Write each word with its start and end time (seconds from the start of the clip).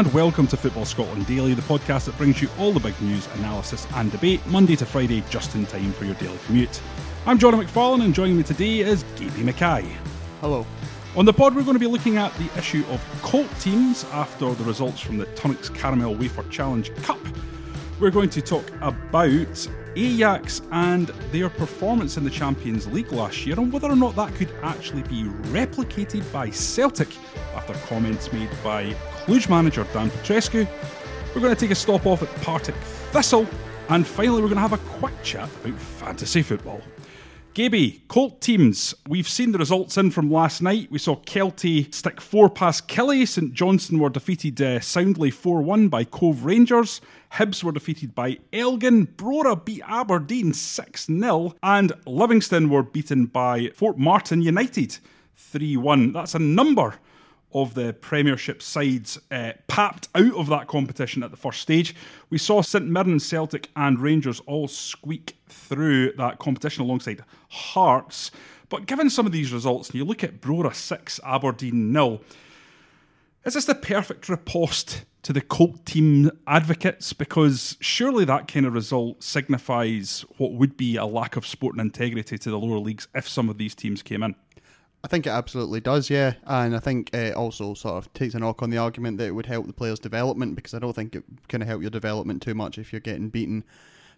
and 0.00 0.14
welcome 0.14 0.46
to 0.46 0.56
Football 0.56 0.86
Scotland 0.86 1.26
Daily, 1.26 1.52
the 1.52 1.60
podcast 1.60 2.06
that 2.06 2.16
brings 2.16 2.40
you 2.40 2.48
all 2.58 2.72
the 2.72 2.80
big 2.80 2.98
news, 3.02 3.28
analysis, 3.34 3.86
and 3.96 4.10
debate 4.10 4.40
Monday 4.46 4.74
to 4.76 4.86
Friday, 4.86 5.22
just 5.28 5.54
in 5.54 5.66
time 5.66 5.92
for 5.92 6.06
your 6.06 6.14
daily 6.14 6.38
commute. 6.46 6.80
I'm 7.26 7.38
Jordan 7.38 7.60
McFarlane, 7.60 8.02
and 8.04 8.14
joining 8.14 8.38
me 8.38 8.42
today 8.42 8.78
is 8.78 9.04
Gaby 9.16 9.42
Mackay. 9.42 9.84
Hello. 10.40 10.64
On 11.16 11.26
the 11.26 11.34
pod, 11.34 11.54
we're 11.54 11.64
going 11.64 11.74
to 11.74 11.78
be 11.78 11.86
looking 11.86 12.16
at 12.16 12.32
the 12.36 12.48
issue 12.56 12.82
of 12.88 13.04
Colt 13.20 13.46
teams 13.60 14.04
after 14.04 14.54
the 14.54 14.64
results 14.64 15.00
from 15.00 15.18
the 15.18 15.26
Tunnocks 15.26 15.68
Caramel 15.74 16.14
Wafer 16.14 16.44
Challenge 16.44 16.94
Cup. 17.02 17.20
We're 18.00 18.10
going 18.10 18.30
to 18.30 18.40
talk 18.40 18.66
about 18.80 19.68
Ajax 19.96 20.62
and 20.70 21.08
their 21.32 21.48
performance 21.48 22.16
in 22.16 22.24
the 22.24 22.30
Champions 22.30 22.86
League 22.86 23.12
last 23.12 23.44
year 23.44 23.58
and 23.58 23.72
whether 23.72 23.88
or 23.88 23.96
not 23.96 24.14
that 24.16 24.34
could 24.34 24.52
actually 24.62 25.02
be 25.02 25.24
replicated 25.50 26.30
by 26.32 26.50
Celtic 26.50 27.08
after 27.54 27.74
comments 27.88 28.32
made 28.32 28.50
by 28.62 28.92
Cluj 29.24 29.48
manager 29.48 29.86
Dan 29.92 30.10
Petrescu. 30.10 30.66
We're 31.34 31.40
going 31.40 31.54
to 31.54 31.60
take 31.60 31.70
a 31.70 31.74
stop 31.74 32.06
off 32.06 32.22
at 32.22 32.28
Partick 32.42 32.74
Thistle 33.12 33.46
and 33.88 34.06
finally 34.06 34.40
we're 34.40 34.48
going 34.48 34.56
to 34.56 34.68
have 34.68 34.72
a 34.72 34.78
quick 34.98 35.14
chat 35.22 35.48
about 35.64 35.78
fantasy 35.78 36.42
football. 36.42 36.80
Gaby, 37.52 38.04
Colt 38.06 38.40
teams. 38.40 38.94
We've 39.08 39.28
seen 39.28 39.50
the 39.50 39.58
results 39.58 39.96
in 39.96 40.12
from 40.12 40.30
last 40.30 40.62
night. 40.62 40.88
We 40.88 41.00
saw 41.00 41.16
Kelty 41.16 41.92
stick 41.92 42.20
four 42.20 42.48
past 42.48 42.86
Killie. 42.86 43.26
St 43.26 43.52
Johnstone 43.52 43.98
were 43.98 44.08
defeated 44.08 44.62
uh, 44.62 44.78
soundly 44.78 45.32
4 45.32 45.60
1 45.60 45.88
by 45.88 46.04
Cove 46.04 46.44
Rangers. 46.44 47.00
Hibs 47.32 47.64
were 47.64 47.72
defeated 47.72 48.14
by 48.14 48.38
Elgin. 48.52 49.08
Brora 49.08 49.64
beat 49.64 49.82
Aberdeen 49.84 50.52
6 50.52 51.06
0. 51.06 51.54
And 51.60 51.92
Livingston 52.06 52.70
were 52.70 52.84
beaten 52.84 53.26
by 53.26 53.70
Fort 53.74 53.98
Martin 53.98 54.42
United 54.42 54.98
3 55.34 55.76
1. 55.76 56.12
That's 56.12 56.36
a 56.36 56.38
number 56.38 57.00
of 57.52 57.74
the 57.74 57.92
Premiership 57.92 58.62
sides 58.62 59.18
uh, 59.30 59.52
papped 59.66 60.08
out 60.14 60.34
of 60.34 60.48
that 60.48 60.66
competition 60.66 61.22
at 61.22 61.30
the 61.30 61.36
first 61.36 61.60
stage. 61.60 61.94
We 62.28 62.38
saw 62.38 62.62
St 62.62 62.86
Mirren, 62.86 63.20
Celtic, 63.20 63.70
and 63.76 63.98
Rangers 63.98 64.40
all 64.46 64.68
squeak 64.68 65.36
through 65.48 66.12
that 66.12 66.38
competition 66.38 66.84
alongside 66.84 67.24
Hearts. 67.48 68.30
But 68.68 68.86
given 68.86 69.10
some 69.10 69.26
of 69.26 69.32
these 69.32 69.52
results, 69.52 69.90
and 69.90 69.96
you 69.96 70.04
look 70.04 70.22
at 70.22 70.40
Brora 70.40 70.74
6, 70.74 71.20
Aberdeen 71.24 71.92
nil, 71.92 72.22
is 73.44 73.54
this 73.54 73.64
the 73.64 73.74
perfect 73.74 74.28
riposte 74.28 75.04
to 75.22 75.32
the 75.32 75.40
Colt 75.40 75.84
team 75.86 76.30
advocates? 76.46 77.12
Because 77.12 77.76
surely 77.80 78.24
that 78.26 78.46
kind 78.48 78.66
of 78.66 78.74
result 78.74 79.22
signifies 79.24 80.24
what 80.36 80.52
would 80.52 80.76
be 80.76 80.96
a 80.96 81.06
lack 81.06 81.36
of 81.36 81.46
sporting 81.46 81.80
integrity 81.80 82.38
to 82.38 82.50
the 82.50 82.58
lower 82.58 82.78
leagues 82.78 83.08
if 83.14 83.28
some 83.28 83.48
of 83.48 83.58
these 83.58 83.74
teams 83.74 84.02
came 84.02 84.22
in. 84.22 84.34
I 85.02 85.08
think 85.08 85.26
it 85.26 85.30
absolutely 85.30 85.80
does, 85.80 86.10
yeah. 86.10 86.34
And 86.46 86.76
I 86.76 86.78
think 86.78 87.14
it 87.14 87.34
also 87.34 87.74
sort 87.74 87.94
of 87.94 88.12
takes 88.12 88.34
a 88.34 88.38
knock 88.38 88.62
on 88.62 88.70
the 88.70 88.78
argument 88.78 89.18
that 89.18 89.26
it 89.26 89.34
would 89.34 89.46
help 89.46 89.66
the 89.66 89.72
players' 89.72 89.98
development 89.98 90.56
because 90.56 90.74
I 90.74 90.78
don't 90.78 90.92
think 90.92 91.16
it 91.16 91.24
can 91.48 91.62
help 91.62 91.80
your 91.80 91.90
development 91.90 92.42
too 92.42 92.54
much 92.54 92.76
if 92.76 92.92
you're 92.92 93.00
getting 93.00 93.30
beaten 93.30 93.64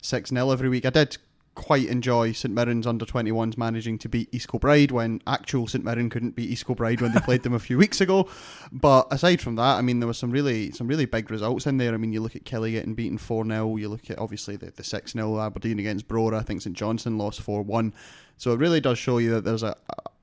6 0.01 0.31
0 0.31 0.51
every 0.51 0.69
week. 0.69 0.85
I 0.85 0.91
did 0.91 1.19
quite 1.55 1.87
enjoy 1.87 2.33
St 2.33 2.53
Mirren's 2.53 2.87
under 2.87 3.05
21s 3.05 3.59
managing 3.59 3.99
to 3.99 4.09
beat 4.09 4.29
East 4.33 4.49
Kilbride 4.49 4.91
when 4.91 5.21
actual 5.27 5.67
St 5.67 5.85
Mirren 5.85 6.09
couldn't 6.09 6.35
beat 6.35 6.51
East 6.51 6.67
Kilbride 6.67 7.01
when 7.01 7.13
they 7.13 7.21
played 7.25 7.43
them 7.43 7.55
a 7.55 7.59
few 7.59 7.79
weeks 7.79 8.01
ago. 8.01 8.29
But 8.73 9.07
aside 9.11 9.41
from 9.41 9.57
that, 9.57 9.77
I 9.77 9.83
mean, 9.83 10.01
there 10.01 10.07
was 10.07 10.19
some 10.19 10.31
really 10.31 10.73
some 10.73 10.89
really 10.89 11.05
big 11.05 11.31
results 11.31 11.67
in 11.67 11.77
there. 11.77 11.95
I 11.95 11.97
mean, 11.97 12.13
you 12.13 12.21
look 12.21 12.37
at 12.37 12.45
Killie 12.45 12.73
getting 12.73 12.95
beaten 12.95 13.19
4 13.19 13.45
0, 13.47 13.77
you 13.77 13.89
look 13.89 14.11
at 14.11 14.19
obviously 14.19 14.57
the, 14.57 14.71
the 14.71 14.85
6 14.85 15.13
0 15.13 15.39
Aberdeen 15.41 15.79
against 15.79 16.09
Brora. 16.09 16.39
I 16.39 16.43
think 16.43 16.63
St 16.63 16.77
Johnstone 16.77 17.19
lost 17.19 17.41
4 17.41 17.63
1. 17.63 17.95
So 18.39 18.53
it 18.53 18.59
really 18.59 18.81
does 18.81 18.99
show 18.99 19.19
you 19.19 19.31
that 19.35 19.45
there's 19.45 19.63
a, 19.63 19.77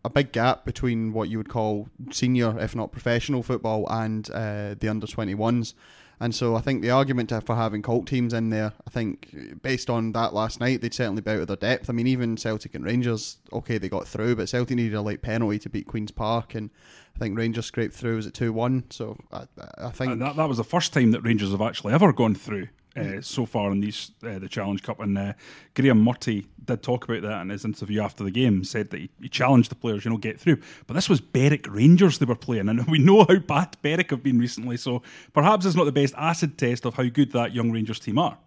a 0.04 0.10
big 0.10 0.32
gap 0.32 0.66
between 0.66 1.14
what 1.14 1.30
you 1.30 1.38
would 1.38 1.50
call 1.50 1.90
senior, 2.12 2.58
if 2.60 2.76
not 2.76 2.92
professional 2.92 3.44
football, 3.44 3.86
and 3.90 4.30
uh, 4.32 4.76
the 4.80 4.88
under 4.88 5.08
21s. 5.08 5.74
And 6.22 6.36
so 6.36 6.56
I 6.56 6.62
think 6.62 6.82
the 6.82 6.92
argument 6.92 7.32
for 7.46 7.56
having 7.56 7.82
Colt 7.82 8.06
teams 8.06 8.34
in 8.34 8.50
there, 8.50 8.74
I 8.86 8.90
think 8.90 9.62
based 9.62 9.90
on 9.90 10.12
that 10.12 10.34
last 10.34 10.60
night, 10.60 10.82
they'd 10.82 10.94
certainly 10.94 11.22
be 11.22 11.32
out 11.32 11.40
of 11.40 11.48
their 11.48 11.56
depth. 11.56 11.90
I 11.90 11.94
mean, 11.94 12.08
even 12.08 12.36
Celtic 12.36 12.76
and 12.76 12.84
Rangers, 12.84 13.38
okay, 13.54 13.78
they 13.78 13.88
got 13.88 14.06
through, 14.06 14.36
but 14.36 14.50
Celtic 14.50 14.76
needed 14.76 14.96
a 14.96 15.02
late 15.02 15.22
penalty 15.22 15.60
to 15.60 15.70
beat 15.70 15.88
Queen's 15.88 16.12
Park, 16.12 16.56
and 16.56 16.72
I 17.16 17.20
think 17.20 17.38
Rangers 17.38 17.68
scraped 17.68 17.94
through. 17.94 18.18
Was 18.18 18.28
it 18.28 18.34
two 18.34 18.52
one? 18.52 18.84
So 18.90 19.18
I, 19.31 19.46
I 19.78 19.92
think 19.92 20.20
that, 20.20 20.36
that 20.36 20.50
was 20.50 20.58
the 20.58 20.64
first 20.66 20.92
time 20.92 21.12
that 21.12 21.22
Rangers 21.22 21.52
have 21.52 21.62
actually 21.62 21.94
ever 21.94 22.12
gone 22.12 22.36
through 22.36 22.68
uh, 23.00 23.22
so 23.22 23.46
far 23.46 23.72
in 23.72 23.80
these 23.80 24.12
uh, 24.24 24.40
the 24.40 24.50
Challenge 24.50 24.82
Cup. 24.82 25.00
And 25.00 25.18
uh, 25.18 25.34
Graeme 25.74 26.04
Murty 26.04 26.46
did 26.66 26.84
talk 26.84 27.08
about 27.08 27.22
that 27.22 27.42
in 27.42 27.50
his 27.50 27.66
interview 27.66 28.02
after 28.02 28.24
the 28.24 28.32
game. 28.32 28.64
Said 28.64 28.90
that 28.92 29.00
he, 29.00 29.10
he, 29.22 29.30
challenged 29.30 29.72
the 29.72 29.76
players, 29.76 30.06
you 30.06 30.12
know, 30.12 30.18
get 30.18 30.40
through. 30.40 30.60
But 30.88 30.94
this 30.94 31.10
was 31.10 31.22
Berwick 31.22 31.68
Rangers 31.70 32.20
they 32.20 32.26
were 32.26 32.36
playing, 32.36 32.70
and 32.70 32.86
we 32.88 33.00
know 33.00 33.26
how 33.28 33.40
bad 33.40 33.78
Berwick 33.82 34.12
have 34.12 34.24
been 34.24 34.40
recently. 34.40 34.78
So 34.78 35.02
perhaps 35.34 35.66
it's 35.66 35.76
not 35.76 35.86
the 35.86 35.92
best 35.92 36.14
acid 36.18 36.58
test 36.58 36.86
of 36.86 36.96
how 36.96 37.08
good 37.08 37.32
that 37.32 37.54
young 37.54 37.72
Rangers 37.72 38.00
team 38.00 38.18
are. 38.18 38.38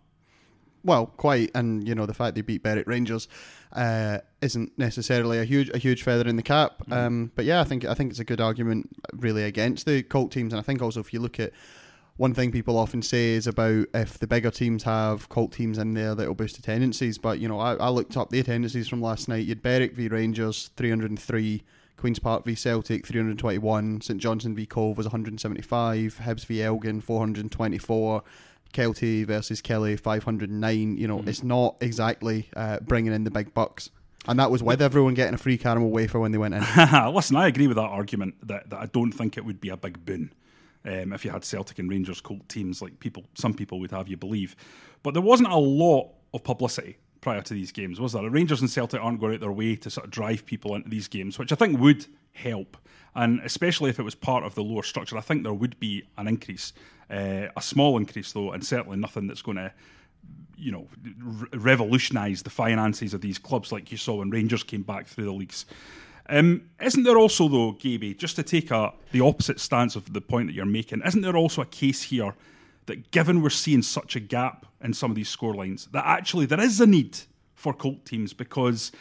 Well, 0.84 1.06
quite, 1.06 1.50
and 1.54 1.86
you 1.86 1.94
know 1.94 2.06
the 2.06 2.14
fact 2.14 2.34
they 2.34 2.40
beat 2.40 2.62
Berwick 2.62 2.88
Rangers 2.88 3.28
uh, 3.72 4.18
isn't 4.40 4.76
necessarily 4.76 5.38
a 5.38 5.44
huge 5.44 5.70
a 5.70 5.78
huge 5.78 6.02
feather 6.02 6.28
in 6.28 6.36
the 6.36 6.42
cap. 6.42 6.82
Mm. 6.88 6.96
Um, 6.96 7.32
but 7.36 7.44
yeah, 7.44 7.60
I 7.60 7.64
think 7.64 7.84
I 7.84 7.94
think 7.94 8.10
it's 8.10 8.18
a 8.18 8.24
good 8.24 8.40
argument 8.40 8.90
really 9.12 9.44
against 9.44 9.86
the 9.86 10.02
Colt 10.02 10.32
teams, 10.32 10.52
and 10.52 10.60
I 10.60 10.62
think 10.62 10.82
also 10.82 11.00
if 11.00 11.12
you 11.12 11.20
look 11.20 11.38
at 11.38 11.52
one 12.16 12.34
thing 12.34 12.52
people 12.52 12.78
often 12.78 13.02
say 13.02 13.30
is 13.30 13.46
about 13.46 13.86
if 13.94 14.18
the 14.18 14.26
bigger 14.26 14.50
teams 14.50 14.82
have 14.82 15.28
Colt 15.28 15.52
teams 15.52 15.78
in 15.78 15.94
there 15.94 16.14
that'll 16.14 16.34
boost 16.34 16.58
attendances. 16.58 17.18
But 17.18 17.38
you 17.38 17.48
know, 17.48 17.58
I, 17.58 17.74
I 17.74 17.88
looked 17.88 18.16
up 18.16 18.30
the 18.30 18.40
attendances 18.40 18.88
from 18.88 19.00
last 19.00 19.28
night. 19.28 19.44
You 19.44 19.50
had 19.50 19.62
Berwick 19.62 19.94
v 19.94 20.08
Rangers, 20.08 20.70
three 20.76 20.90
hundred 20.90 21.10
and 21.10 21.20
three. 21.20 21.62
Queens 21.96 22.18
Park 22.18 22.44
v 22.44 22.56
Celtic 22.56 23.06
321, 23.06 24.00
St 24.00 24.18
Johnstone 24.18 24.56
v 24.56 24.66
Cove 24.66 24.96
was 24.96 25.06
175, 25.06 26.20
Hibs 26.24 26.44
v 26.44 26.60
Elgin 26.60 27.00
424, 27.00 28.24
Kelty 28.72 29.24
versus 29.24 29.62
Killie 29.62 30.00
509. 30.00 30.96
You 30.96 31.06
know, 31.06 31.20
mm. 31.20 31.28
it's 31.28 31.44
not 31.44 31.76
exactly 31.80 32.48
uh, 32.56 32.80
bringing 32.80 33.12
in 33.12 33.22
the 33.22 33.30
big 33.30 33.54
bucks. 33.54 33.90
And 34.26 34.36
that 34.40 34.50
was 34.50 34.64
with 34.64 34.82
everyone 34.82 35.14
getting 35.14 35.34
a 35.34 35.38
free 35.38 35.56
caramel 35.56 35.90
wafer 35.90 36.18
when 36.18 36.32
they 36.32 36.38
went 36.38 36.54
in. 36.54 36.62
Listen, 37.14 37.36
I 37.36 37.46
agree 37.46 37.68
with 37.68 37.76
that 37.76 37.82
argument 37.82 38.34
that, 38.48 38.70
that 38.70 38.80
I 38.80 38.86
don't 38.86 39.12
think 39.12 39.36
it 39.36 39.44
would 39.44 39.60
be 39.60 39.68
a 39.68 39.76
big 39.76 40.04
boon 40.04 40.32
um, 40.84 41.12
if 41.12 41.24
you 41.24 41.30
had 41.30 41.44
Celtic 41.44 41.78
and 41.78 41.90
Rangers 41.90 42.20
Colt 42.20 42.48
teams 42.48 42.82
like 42.82 42.98
people, 43.00 43.24
some 43.34 43.54
people 43.54 43.78
would 43.80 43.90
have 43.90 44.08
you 44.08 44.16
believe. 44.16 44.56
But 45.02 45.14
there 45.14 45.22
wasn't 45.22 45.50
a 45.50 45.56
lot 45.56 46.12
of 46.34 46.42
publicity 46.44 46.96
prior 47.20 47.40
to 47.42 47.54
these 47.54 47.72
games, 47.72 48.00
was 48.00 48.12
there? 48.12 48.22
The 48.22 48.30
Rangers 48.30 48.60
and 48.60 48.70
Celtic 48.70 49.00
aren't 49.00 49.20
going 49.20 49.34
out 49.34 49.40
their 49.40 49.52
way 49.52 49.76
to 49.76 49.90
sort 49.90 50.06
of 50.06 50.10
drive 50.10 50.44
people 50.44 50.74
into 50.74 50.88
these 50.88 51.08
games, 51.08 51.38
which 51.38 51.52
I 51.52 51.54
think 51.54 51.78
would 51.78 52.06
help. 52.32 52.76
And 53.14 53.40
especially 53.40 53.90
if 53.90 53.98
it 53.98 54.02
was 54.02 54.14
part 54.14 54.44
of 54.44 54.54
the 54.54 54.64
lower 54.64 54.82
structure, 54.82 55.16
I 55.16 55.20
think 55.20 55.44
there 55.44 55.52
would 55.52 55.78
be 55.78 56.02
an 56.18 56.26
increase, 56.26 56.72
uh, 57.10 57.46
a 57.56 57.62
small 57.62 57.96
increase 57.96 58.32
though, 58.32 58.52
and 58.52 58.64
certainly 58.64 58.96
nothing 58.96 59.26
that's 59.26 59.42
going 59.42 59.58
to 59.58 59.72
you 60.56 60.70
know, 60.70 60.86
re- 61.18 61.48
revolutionise 61.54 62.42
the 62.42 62.50
finances 62.50 63.14
of 63.14 63.20
these 63.20 63.38
clubs 63.38 63.72
like 63.72 63.90
you 63.90 63.98
saw 63.98 64.16
when 64.16 64.30
Rangers 64.30 64.62
came 64.62 64.82
back 64.82 65.06
through 65.06 65.24
the 65.24 65.32
leagues. 65.32 65.66
Um, 66.28 66.70
isn't 66.80 67.02
there 67.02 67.18
also, 67.18 67.48
though, 67.48 67.72
Gaby, 67.72 68.14
just 68.14 68.36
to 68.36 68.42
take 68.42 68.70
a, 68.70 68.92
the 69.10 69.20
opposite 69.20 69.60
stance 69.60 69.96
of 69.96 70.12
the 70.12 70.20
point 70.20 70.48
that 70.48 70.54
you're 70.54 70.64
making, 70.64 71.02
isn't 71.04 71.20
there 71.20 71.36
also 71.36 71.62
a 71.62 71.66
case 71.66 72.02
here 72.02 72.34
that 72.86 73.10
given 73.10 73.42
we're 73.42 73.50
seeing 73.50 73.82
such 73.82 74.16
a 74.16 74.20
gap 74.20 74.66
in 74.82 74.92
some 74.92 75.10
of 75.10 75.14
these 75.14 75.34
scorelines, 75.34 75.90
that 75.92 76.04
actually 76.06 76.46
there 76.46 76.60
is 76.60 76.80
a 76.80 76.86
need 76.86 77.18
for 77.54 77.72
Colt 77.72 78.04
teams 78.04 78.32
because 78.32 78.92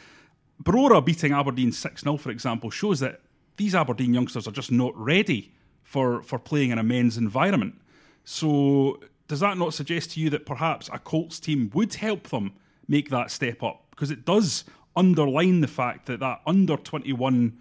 Brora 0.61 1.03
beating 1.03 1.33
Aberdeen 1.33 1.71
6 1.71 2.01
0, 2.01 2.17
for 2.17 2.29
example, 2.29 2.69
shows 2.69 2.99
that 2.99 3.21
these 3.57 3.75
Aberdeen 3.75 4.13
youngsters 4.13 4.47
are 4.47 4.51
just 4.51 4.71
not 4.71 4.95
ready 4.95 5.51
for, 5.83 6.21
for 6.23 6.39
playing 6.39 6.71
in 6.71 6.77
a 6.77 6.83
men's 6.83 7.17
environment. 7.17 7.75
So, 8.23 8.99
does 9.27 9.39
that 9.39 9.57
not 9.57 9.73
suggest 9.73 10.11
to 10.11 10.19
you 10.19 10.29
that 10.31 10.45
perhaps 10.45 10.89
a 10.91 10.99
Colts 10.99 11.39
team 11.39 11.71
would 11.73 11.93
help 11.95 12.29
them 12.29 12.53
make 12.87 13.09
that 13.09 13.31
step 13.31 13.63
up? 13.63 13.85
Because 13.91 14.11
it 14.11 14.25
does 14.25 14.65
underline 14.95 15.61
the 15.61 15.67
fact 15.67 16.05
that 16.07 16.19
that 16.19 16.41
under 16.45 16.77
21 16.77 17.57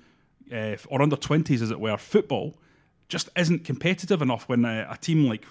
uh, 0.52 0.76
or 0.88 1.02
under 1.02 1.16
20s, 1.16 1.62
as 1.62 1.70
it 1.70 1.80
were, 1.80 1.96
football 1.96 2.56
just 3.08 3.28
isn't 3.36 3.64
competitive 3.64 4.22
enough 4.22 4.48
when 4.48 4.64
a, 4.64 4.86
a, 4.90 4.96
team 4.96 5.26
like 5.26 5.44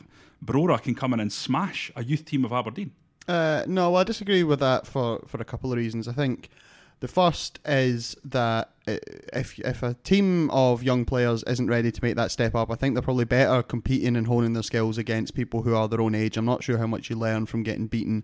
Brora 0.43 0.81
can 0.81 0.95
come 0.95 1.13
in 1.13 1.19
and 1.19 1.31
smash 1.31 1.91
a 1.95 2.03
youth 2.03 2.25
team 2.25 2.45
of 2.45 2.53
Aberdeen. 2.53 2.91
Uh, 3.27 3.63
no, 3.67 3.95
I 3.95 4.03
disagree 4.03 4.43
with 4.43 4.59
that 4.59 4.87
for, 4.87 5.21
for 5.27 5.39
a 5.39 5.45
couple 5.45 5.71
of 5.71 5.77
reasons. 5.77 6.07
I 6.07 6.13
think 6.13 6.49
the 6.99 7.07
first 7.07 7.59
is 7.65 8.15
that 8.25 8.71
uh, 8.87 8.97
if 9.33 9.59
if 9.59 9.83
a 9.83 9.93
team 10.03 10.49
of 10.49 10.83
young 10.83 11.05
players 11.05 11.43
isn't 11.43 11.67
ready 11.67 11.91
to 11.91 12.03
make 12.03 12.15
that 12.15 12.31
step 12.31 12.55
up, 12.55 12.71
I 12.71 12.75
think 12.75 12.95
they're 12.95 13.01
probably 13.01 13.25
better 13.25 13.61
competing 13.63 14.15
and 14.15 14.27
honing 14.27 14.53
their 14.53 14.63
skills 14.63 14.97
against 14.97 15.33
people 15.33 15.61
who 15.61 15.75
are 15.75 15.87
their 15.87 16.01
own 16.01 16.15
age. 16.15 16.37
I'm 16.37 16.45
not 16.45 16.63
sure 16.63 16.77
how 16.77 16.87
much 16.87 17.09
you 17.09 17.15
learn 17.15 17.45
from 17.45 17.63
getting 17.63 17.87
beaten 17.87 18.23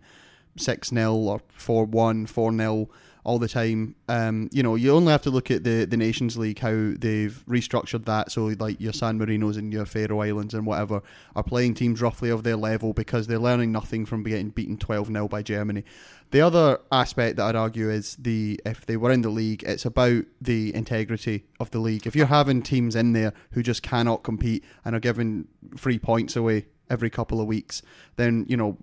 6 0.57 0.89
0 0.89 1.13
or 1.13 1.41
4 1.49 1.85
1, 1.85 2.25
4 2.25 2.57
0 2.57 2.89
all 3.25 3.39
the 3.39 3.49
time. 3.49 3.95
Um, 4.07 4.49
you 4.53 4.63
know, 4.63 4.75
you 4.75 4.93
only 4.93 5.11
have 5.11 5.23
to 5.23 5.31
look 5.31 5.51
at 5.51 5.63
the, 5.63 5.85
the 5.85 5.97
Nations 5.97 6.37
League, 6.37 6.59
how 6.59 6.93
they've 6.97 7.43
restructured 7.49 8.05
that. 8.05 8.31
So, 8.31 8.45
like 8.59 8.79
your 8.79 8.93
San 8.93 9.19
Marinos 9.19 9.57
and 9.57 9.73
your 9.73 9.85
Faroe 9.85 10.21
Islands 10.21 10.53
and 10.53 10.65
whatever 10.65 11.01
are 11.35 11.43
playing 11.43 11.73
teams 11.73 12.01
roughly 12.01 12.29
of 12.29 12.43
their 12.43 12.55
level 12.55 12.93
because 12.93 13.27
they're 13.27 13.39
learning 13.39 13.71
nothing 13.71 14.05
from 14.05 14.23
getting 14.23 14.49
beaten 14.49 14.77
12 14.77 15.07
0 15.07 15.27
by 15.27 15.41
Germany. 15.41 15.83
The 16.31 16.41
other 16.41 16.79
aspect 16.91 17.37
that 17.37 17.45
I'd 17.45 17.55
argue 17.55 17.89
is 17.89 18.15
the 18.15 18.59
if 18.65 18.85
they 18.85 18.97
were 18.97 19.11
in 19.11 19.21
the 19.21 19.29
league, 19.29 19.63
it's 19.63 19.85
about 19.85 20.25
the 20.39 20.73
integrity 20.75 21.45
of 21.59 21.71
the 21.71 21.79
league. 21.79 22.05
If 22.05 22.15
you're 22.15 22.27
having 22.27 22.61
teams 22.61 22.95
in 22.95 23.13
there 23.13 23.33
who 23.51 23.63
just 23.63 23.81
cannot 23.81 24.23
compete 24.23 24.63
and 24.83 24.95
are 24.95 24.99
giving 24.99 25.47
free 25.75 25.99
points 25.99 26.35
away 26.35 26.67
every 26.89 27.09
couple 27.09 27.41
of 27.41 27.47
weeks, 27.47 27.81
then 28.15 28.45
you 28.47 28.57
know, 28.57 28.77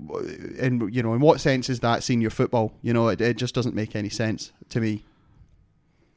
in 0.58 0.88
you 0.92 1.02
know, 1.02 1.14
in 1.14 1.20
what 1.20 1.40
sense 1.40 1.68
is 1.68 1.80
that 1.80 2.02
senior 2.02 2.30
football? 2.30 2.72
You 2.82 2.92
know, 2.92 3.08
it, 3.08 3.20
it 3.20 3.36
just 3.36 3.54
doesn't 3.54 3.74
make 3.74 3.94
any 3.96 4.08
sense 4.08 4.52
to 4.70 4.80
me. 4.80 5.04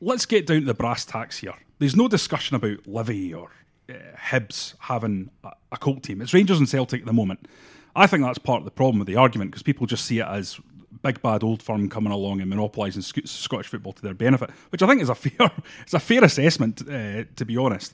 Let's 0.01 0.25
get 0.25 0.45
down 0.45 0.61
to 0.61 0.65
the 0.65 0.73
brass 0.73 1.05
tacks 1.05 1.39
here. 1.39 1.53
There's 1.79 1.95
no 1.95 2.07
discussion 2.07 2.55
about 2.55 2.87
Livy 2.87 3.33
or 3.33 3.49
uh, 3.89 3.93
Hibs 4.29 4.75
having 4.79 5.29
a, 5.43 5.51
a 5.71 5.77
Colt 5.77 6.03
team. 6.03 6.21
It's 6.21 6.33
Rangers 6.33 6.59
and 6.59 6.69
Celtic 6.69 7.01
at 7.01 7.07
the 7.07 7.13
moment. 7.13 7.47
I 7.95 8.07
think 8.07 8.23
that's 8.23 8.37
part 8.37 8.59
of 8.59 8.65
the 8.65 8.71
problem 8.71 8.99
with 8.99 9.07
the 9.07 9.15
argument 9.15 9.51
because 9.51 9.63
people 9.63 9.87
just 9.87 10.05
see 10.05 10.19
it 10.19 10.27
as 10.27 10.59
big 11.01 11.21
bad 11.21 11.43
old 11.43 11.61
firm 11.61 11.89
coming 11.89 12.11
along 12.11 12.41
and 12.41 12.49
monopolising 12.49 13.01
Sc- 13.01 13.25
Scottish 13.25 13.67
football 13.67 13.93
to 13.93 14.01
their 14.01 14.13
benefit, 14.13 14.49
which 14.69 14.81
I 14.81 14.87
think 14.87 15.01
is 15.01 15.09
a 15.09 15.15
fair 15.15 15.51
it's 15.81 15.93
a 15.93 15.99
fair 15.99 16.23
assessment 16.23 16.81
uh, 16.81 17.23
to 17.35 17.45
be 17.45 17.57
honest. 17.57 17.93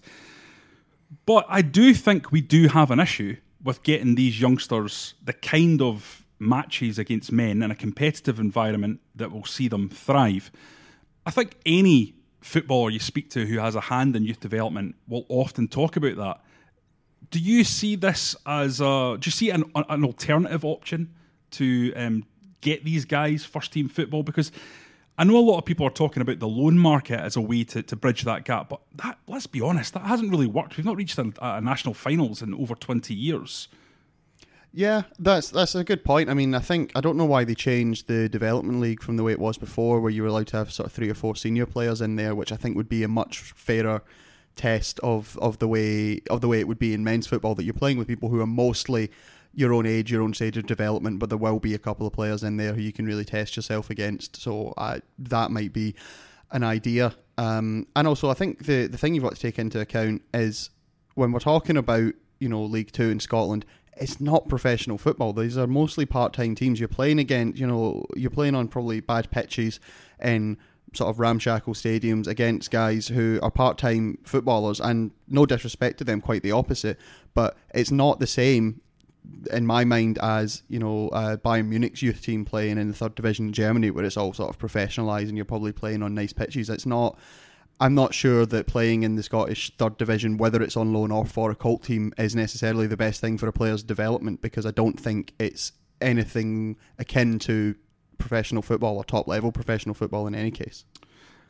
But 1.26 1.46
I 1.50 1.62
do 1.62 1.94
think 1.94 2.32
we 2.32 2.42
do 2.42 2.68
have 2.70 2.90
an 2.90 3.00
issue 3.00 3.36
with 3.64 3.84
getting 3.84 4.16
these 4.16 4.42
youngsters 4.42 5.14
the 5.24 5.34
kind 5.34 5.82
of 5.82 6.26
matches 6.40 6.98
against 6.98 7.32
men 7.32 7.62
in 7.62 7.70
a 7.70 7.76
competitive 7.76 8.40
environment 8.40 9.00
that 9.16 9.32
will 9.32 9.46
see 9.46 9.68
them 9.68 9.90
thrive. 9.90 10.52
I 11.26 11.32
think 11.32 11.56
any 11.66 12.16
footballer 12.42 12.90
you 12.90 13.00
speak 13.00 13.30
to 13.30 13.46
who 13.46 13.60
has 13.60 13.76
a 13.76 13.82
hand 13.82 14.16
in 14.16 14.24
youth 14.24 14.40
development 14.40 14.96
will 15.08 15.26
often 15.30 15.68
talk 15.68 15.96
about 15.96 16.16
that. 16.18 16.42
Do 17.30 17.40
you 17.40 17.64
see 17.64 17.96
this 17.96 18.36
as 18.46 18.82
a? 18.82 19.18
Do 19.20 19.28
you 19.28 19.32
see 19.32 19.52
an, 19.52 19.72
an 19.76 20.04
alternative 20.04 20.66
option 20.66 21.14
to 21.52 21.94
um, 21.96 22.26
get 22.60 22.84
these 22.84 23.06
guys 23.06 23.46
first 23.46 23.72
team 23.72 23.88
football? 23.88 24.24
Because 24.24 24.52
I 25.18 25.24
know 25.24 25.38
a 25.38 25.40
lot 25.40 25.58
of 25.58 25.66
people 25.66 25.86
are 25.86 25.92
talking 25.92 26.22
about 26.22 26.40
the 26.40 26.48
loan 26.48 26.78
market 26.78 27.20
as 27.20 27.36
a 27.36 27.42
way 27.42 27.64
to, 27.66 27.84
to 27.84 27.96
bridge 27.96 28.24
that 28.24 28.46
gap, 28.46 28.70
but 28.70 28.82
that, 28.96 29.20
let's 29.28 29.48
be 29.48 29.62
honest, 29.62 29.94
that 29.94 30.04
hasn't 30.04 30.32
really 30.32 30.48
worked. 30.48 30.78
We've 30.78 30.86
not 30.86 30.96
reached 30.96 31.18
a, 31.18 31.32
a 31.42 31.62
national 31.62 31.94
finals 31.94 32.42
in 32.42 32.54
over 32.54 32.76
20 32.76 33.14
years. 33.14 33.68
Yeah, 34.74 35.04
that's 35.20 35.50
that's 35.50 35.76
a 35.76 35.84
good 35.84 36.06
point. 36.06 36.30
I 36.30 36.34
mean, 36.34 36.56
I 36.56 36.60
think 36.60 36.94
I 36.96 37.02
don't 37.02 37.18
know 37.18 37.26
why 37.26 37.44
they 37.44 37.56
changed 37.56 38.08
the 38.08 38.30
development 38.30 38.80
league 38.80 39.04
from 39.04 39.18
the 39.18 39.24
way 39.24 39.34
it 39.34 39.40
was 39.40 39.58
before, 39.58 40.00
where 40.00 40.12
you 40.12 40.22
were 40.22 40.30
allowed 40.30 40.48
to 40.48 40.58
have 40.58 40.72
sort 40.72 40.88
of 40.88 40.94
three 40.94 41.10
or 41.10 41.14
four 41.14 41.36
senior 41.36 41.66
players 41.66 42.00
in 42.00 42.16
there, 42.16 42.34
which 42.34 42.54
I 42.54 42.56
think 42.56 42.78
would 42.78 42.88
be 42.88 43.04
a 43.04 43.10
much 43.10 43.40
fairer 43.40 44.02
test 44.56 45.00
of, 45.02 45.38
of 45.42 45.60
the 45.60 45.68
way 45.68 46.22
of 46.30 46.42
the 46.42 46.48
way 46.48 46.60
it 46.60 46.68
would 46.68 46.80
be 46.80 46.94
in 46.94 47.04
men's 47.04 47.28
football 47.28 47.56
that 47.56 47.64
you're 47.64 47.74
playing 47.74 47.98
with 47.98 48.08
people 48.08 48.30
who 48.30 48.40
are 48.40 48.48
mostly 48.48 49.12
your 49.54 49.74
own 49.74 49.86
age, 49.86 50.12
your 50.12 50.22
own 50.22 50.34
stage 50.34 50.58
of 50.58 50.66
development, 50.66 51.20
but 51.20 51.30
there 51.30 51.38
will 51.38 51.60
be 51.60 51.74
a 51.74 51.80
couple 51.80 52.08
of 52.08 52.14
players 52.14 52.44
in 52.44 52.58
there 52.58 52.74
who 52.74 52.82
you 52.82 52.94
can 52.94 53.06
really 53.06 53.26
test 53.26 53.56
yourself 53.56 53.90
against. 53.90 54.38
So 54.38 54.74
uh, 54.78 55.00
that 55.20 55.52
might 55.52 55.74
be 55.74 55.96
an 56.52 56.64
idea. 56.64 57.16
Um, 57.38 57.88
and 57.96 58.08
also, 58.08 58.30
I 58.30 58.34
think 58.34 58.66
the 58.66 58.88
the 58.88 58.98
thing 58.98 59.14
you've 59.14 59.24
got 59.24 59.36
to 59.36 59.42
take 59.42 59.60
into 59.60 59.80
account 59.80 60.22
is 60.34 60.70
when 61.16 61.32
we're 61.32 61.40
talking 61.40 61.78
about 61.78 62.14
you 62.40 62.50
know 62.50 62.64
League 62.64 62.92
Two 62.92 63.10
in 63.10 63.20
Scotland, 63.20 63.66
it's 63.98 64.22
not 64.22 64.48
professional 64.48 64.98
football. 64.98 65.34
These 65.34 65.58
are 65.58 65.68
mostly 65.68 66.06
part 66.06 66.34
time 66.34 66.56
teams. 66.56 66.80
You're 66.80 66.90
playing 66.90 67.20
against, 67.20 67.60
you 67.60 67.68
know, 67.68 68.06
you're 68.16 68.30
playing 68.30 68.56
on 68.56 68.68
probably 68.68 69.00
bad 69.00 69.32
pitches 69.32 69.80
in 70.22 70.58
sort 70.94 71.10
of 71.10 71.20
ramshackle 71.20 71.74
stadiums 71.74 72.28
against 72.28 72.70
guys 72.70 73.08
who 73.08 73.40
are 73.42 73.52
part 73.52 73.78
time 73.78 74.18
footballers, 74.24 74.80
and 74.80 75.12
no 75.28 75.46
disrespect 75.46 75.98
to 76.00 76.04
them, 76.04 76.22
quite 76.22 76.44
the 76.44 76.52
opposite. 76.52 77.00
But 77.34 77.58
it's 77.74 77.92
not 77.92 78.20
the 78.20 78.28
same 78.28 78.82
in 79.52 79.66
my 79.66 79.86
mind 79.86 80.18
as 80.22 80.64
you 80.68 80.80
know 80.80 81.10
uh, 81.10 81.38
Bayern 81.38 81.68
Munich's 81.68 82.02
youth 82.02 82.22
team 82.22 82.46
playing 82.46 82.78
in 82.78 82.88
the 82.88 82.94
third 82.94 83.16
division 83.16 83.48
in 83.48 83.54
Germany, 83.54 83.92
where 83.92 84.06
it's 84.06 84.18
all 84.18 84.34
sort 84.34 84.50
of 84.50 84.60
professionalised 84.60 85.28
and 85.30 85.36
you're 85.36 85.46
probably 85.46 85.72
playing 85.72 86.04
on 86.04 86.14
nice 86.14 86.34
pitches. 86.34 86.70
It's 86.70 86.86
not. 86.86 87.18
I'm 87.80 87.96
not 87.96 88.14
sure 88.14 88.46
that 88.46 88.68
playing 88.68 89.02
in 89.02 89.16
the 89.16 89.24
Scottish 89.24 89.72
third 89.78 89.98
division, 89.98 90.38
whether 90.38 90.62
it's 90.62 90.78
on 90.78 90.94
loan 90.94 91.12
or 91.12 91.26
for 91.26 91.50
a 91.50 91.56
Colt 91.56 91.84
team, 91.84 92.14
is 92.16 92.36
necessarily 92.36 92.86
the 92.86 92.98
best 92.98 93.22
thing 93.22 93.40
for 93.40 93.48
a 93.48 93.54
player's 93.54 93.82
development 93.82 94.42
because 94.42 94.68
I 94.68 94.72
don't 94.72 95.00
think 95.00 95.34
it's 95.40 95.72
anything 96.00 96.78
akin 97.00 97.40
to 97.40 97.76
professional 98.20 98.62
football 98.62 98.98
or 98.98 99.04
top 99.04 99.28
level 99.28 99.52
professional 99.52 99.96
football 99.96 100.28
in 100.28 100.36
any 100.36 100.52
case. 100.52 100.86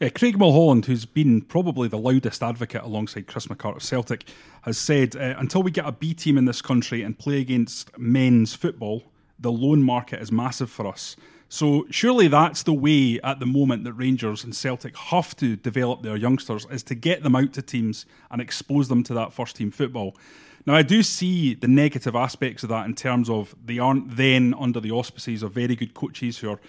Yeah, 0.02 0.10
Craig 0.10 0.36
Mulholland, 0.36 0.88
who's 0.88 1.06
been 1.06 1.42
probably 1.42 1.88
the 1.88 2.00
loudest 2.00 2.42
advocate 2.42 2.82
alongside 2.82 3.28
Chris 3.28 3.46
McCart 3.46 3.76
of 3.76 3.84
Celtic, 3.84 4.28
has 4.64 4.80
said 4.80 5.16
uh, 5.16 5.36
until 5.38 5.62
we 5.62 5.70
get 5.70 5.86
a 5.86 5.92
B 5.92 6.16
team 6.16 6.40
in 6.40 6.46
this 6.46 6.60
country 6.60 7.04
and 7.04 7.20
play 7.20 7.40
against 7.40 7.96
men's 8.00 8.56
football, 8.56 9.04
the 9.38 9.52
loan 9.52 9.84
market 9.84 10.20
is 10.20 10.32
massive 10.32 10.72
for 10.72 10.88
us. 10.88 11.16
So 11.50 11.86
surely 11.92 12.28
that's 12.28 12.64
the 12.64 12.74
way 12.74 13.20
at 13.24 13.40
the 13.40 13.46
moment 13.46 13.84
that 13.84 13.94
Rangers 13.94 14.44
and 14.44 14.56
Celtic 14.56 14.98
have 14.98 15.36
to 15.36 15.56
develop 15.56 16.02
their 16.02 16.16
youngsters 16.16 16.66
is 16.72 16.82
to 16.84 16.96
get 16.96 17.22
them 17.22 17.36
out 17.36 17.54
to 17.54 17.62
teams 17.62 18.08
and 18.32 18.42
expose 18.42 18.88
them 18.88 19.04
to 19.04 19.14
that 19.14 19.34
first 19.34 19.58
team 19.58 19.70
football. 19.70 20.18
Now 20.66 20.74
I 20.74 20.82
do 20.82 21.04
see 21.04 21.54
the 21.54 21.68
negative 21.68 22.16
aspects 22.16 22.64
of 22.64 22.70
that 22.70 22.88
in 22.88 22.96
terms 22.96 23.30
of 23.30 23.54
they 23.64 23.78
aren't 23.78 24.18
then 24.18 24.56
under 24.58 24.80
the 24.80 24.90
auspices 24.90 25.44
of 25.44 25.52
very 25.52 25.76
good 25.76 25.94
coaches 25.94 26.40
who 26.40 26.50
are 26.50 26.60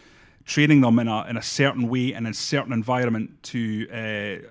training 0.45 0.81
them 0.81 0.99
in 0.99 1.09
a 1.09 1.27
in 1.27 1.37
a 1.37 1.43
certain 1.43 1.89
way 1.89 2.13
and 2.13 2.27
in 2.27 2.31
a 2.31 2.35
certain 2.35 2.73
environment 2.73 3.43
to 3.45 3.89
uh, 3.91 4.49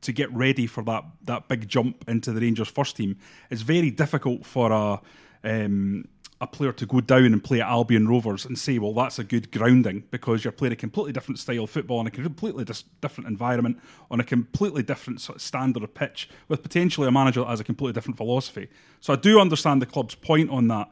to 0.00 0.12
get 0.12 0.32
ready 0.32 0.66
for 0.66 0.82
that 0.84 1.04
that 1.24 1.48
big 1.48 1.68
jump 1.68 2.04
into 2.08 2.32
the 2.32 2.40
Rangers 2.40 2.68
first 2.68 2.96
team. 2.96 3.16
It's 3.50 3.62
very 3.62 3.90
difficult 3.90 4.46
for 4.46 4.72
a 4.72 5.00
um, 5.44 6.04
a 6.40 6.46
player 6.46 6.72
to 6.72 6.86
go 6.86 7.00
down 7.00 7.26
and 7.26 7.42
play 7.42 7.60
at 7.60 7.68
Albion 7.68 8.06
Rovers 8.06 8.44
and 8.44 8.56
say, 8.56 8.78
well, 8.78 8.92
that's 8.92 9.18
a 9.18 9.24
good 9.24 9.50
grounding 9.50 10.04
because 10.10 10.44
you're 10.44 10.52
playing 10.52 10.72
a 10.72 10.76
completely 10.76 11.12
different 11.12 11.38
style 11.38 11.64
of 11.64 11.70
football 11.70 12.00
in 12.00 12.06
a 12.06 12.10
completely 12.10 12.64
dis- 12.64 12.84
different 13.00 13.28
environment 13.28 13.80
on 14.10 14.20
a 14.20 14.24
completely 14.24 14.82
different 14.84 15.20
sort 15.20 15.36
of 15.36 15.42
standard 15.42 15.82
of 15.82 15.92
pitch 15.94 16.28
with 16.46 16.62
potentially 16.62 17.08
a 17.08 17.10
manager 17.10 17.40
that 17.40 17.48
has 17.48 17.60
a 17.60 17.64
completely 17.64 17.92
different 17.92 18.16
philosophy. 18.16 18.68
So 19.00 19.12
I 19.12 19.16
do 19.16 19.40
understand 19.40 19.82
the 19.82 19.86
club's 19.86 20.14
point 20.14 20.50
on 20.50 20.68
that. 20.68 20.88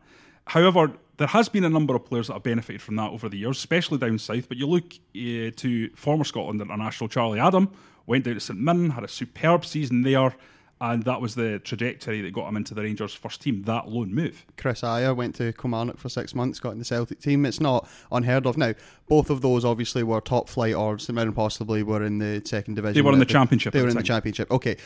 However, 0.46 0.92
there 1.16 1.28
has 1.28 1.48
been 1.48 1.64
a 1.64 1.70
number 1.70 1.94
of 1.94 2.04
players 2.04 2.26
that 2.26 2.34
have 2.34 2.42
benefited 2.42 2.82
from 2.82 2.96
that 2.96 3.10
over 3.10 3.28
the 3.28 3.38
years, 3.38 3.58
especially 3.58 3.98
down 3.98 4.18
south. 4.18 4.48
But 4.48 4.58
you 4.58 4.66
look 4.66 4.94
uh, 4.94 5.50
to 5.56 5.90
former 5.94 6.24
Scotland 6.24 6.60
international 6.60 7.08
Charlie 7.08 7.40
Adam, 7.40 7.70
went 8.06 8.24
down 8.24 8.34
to 8.34 8.40
St 8.40 8.58
Mirren, 8.58 8.90
had 8.90 9.04
a 9.04 9.08
superb 9.08 9.64
season 9.64 10.02
there, 10.02 10.34
and 10.81 11.05
that 11.05 11.20
was 11.20 11.34
the 11.34 11.58
trajectory 11.61 12.20
that 12.20 12.32
got 12.32 12.49
him 12.49 12.56
into 12.56 12.75
the 12.75 12.82
Rangers 12.82 13.14
first 13.14 13.40
team. 13.40 13.62
That 13.62 13.88
loan 13.88 14.14
move. 14.14 14.44
Chris 14.58 14.82
Ajer 14.82 15.17
went 15.17 15.34
to 15.37 15.52
Kilmarnock 15.55 15.96
for 15.96 16.11
six 16.11 16.34
months, 16.34 16.61
got 16.61 16.70
in 16.70 16.78
the 16.78 16.84
Celtic 16.84 17.19
team. 17.19 17.46
It's 17.46 17.60
not 17.60 17.89
unheard 18.12 18.46
of. 18.46 18.58
Now, 18.58 18.74
both 19.08 19.31
of 19.31 19.41
those 19.41 19.65
obviously 19.65 20.03
were 20.03 20.20
top 20.20 20.48
flight, 20.48 20.74
or 20.74 20.98
St 20.98 21.15
Mirren 21.15 21.32
possibly 21.32 21.82
were 21.82 22.03
in 22.03 22.19
the 22.19 22.43
second 22.44 22.74
division. 22.74 22.94
They 22.94 23.00
were 23.00 23.12
in 23.12 23.19
the, 23.19 23.24
the 23.24 23.32
championship. 23.32 23.72
They 23.72 23.81
were 23.81 23.89
in 23.89 23.96
the 23.96 24.03
championship. 24.03 24.50
Okay, 24.50 24.77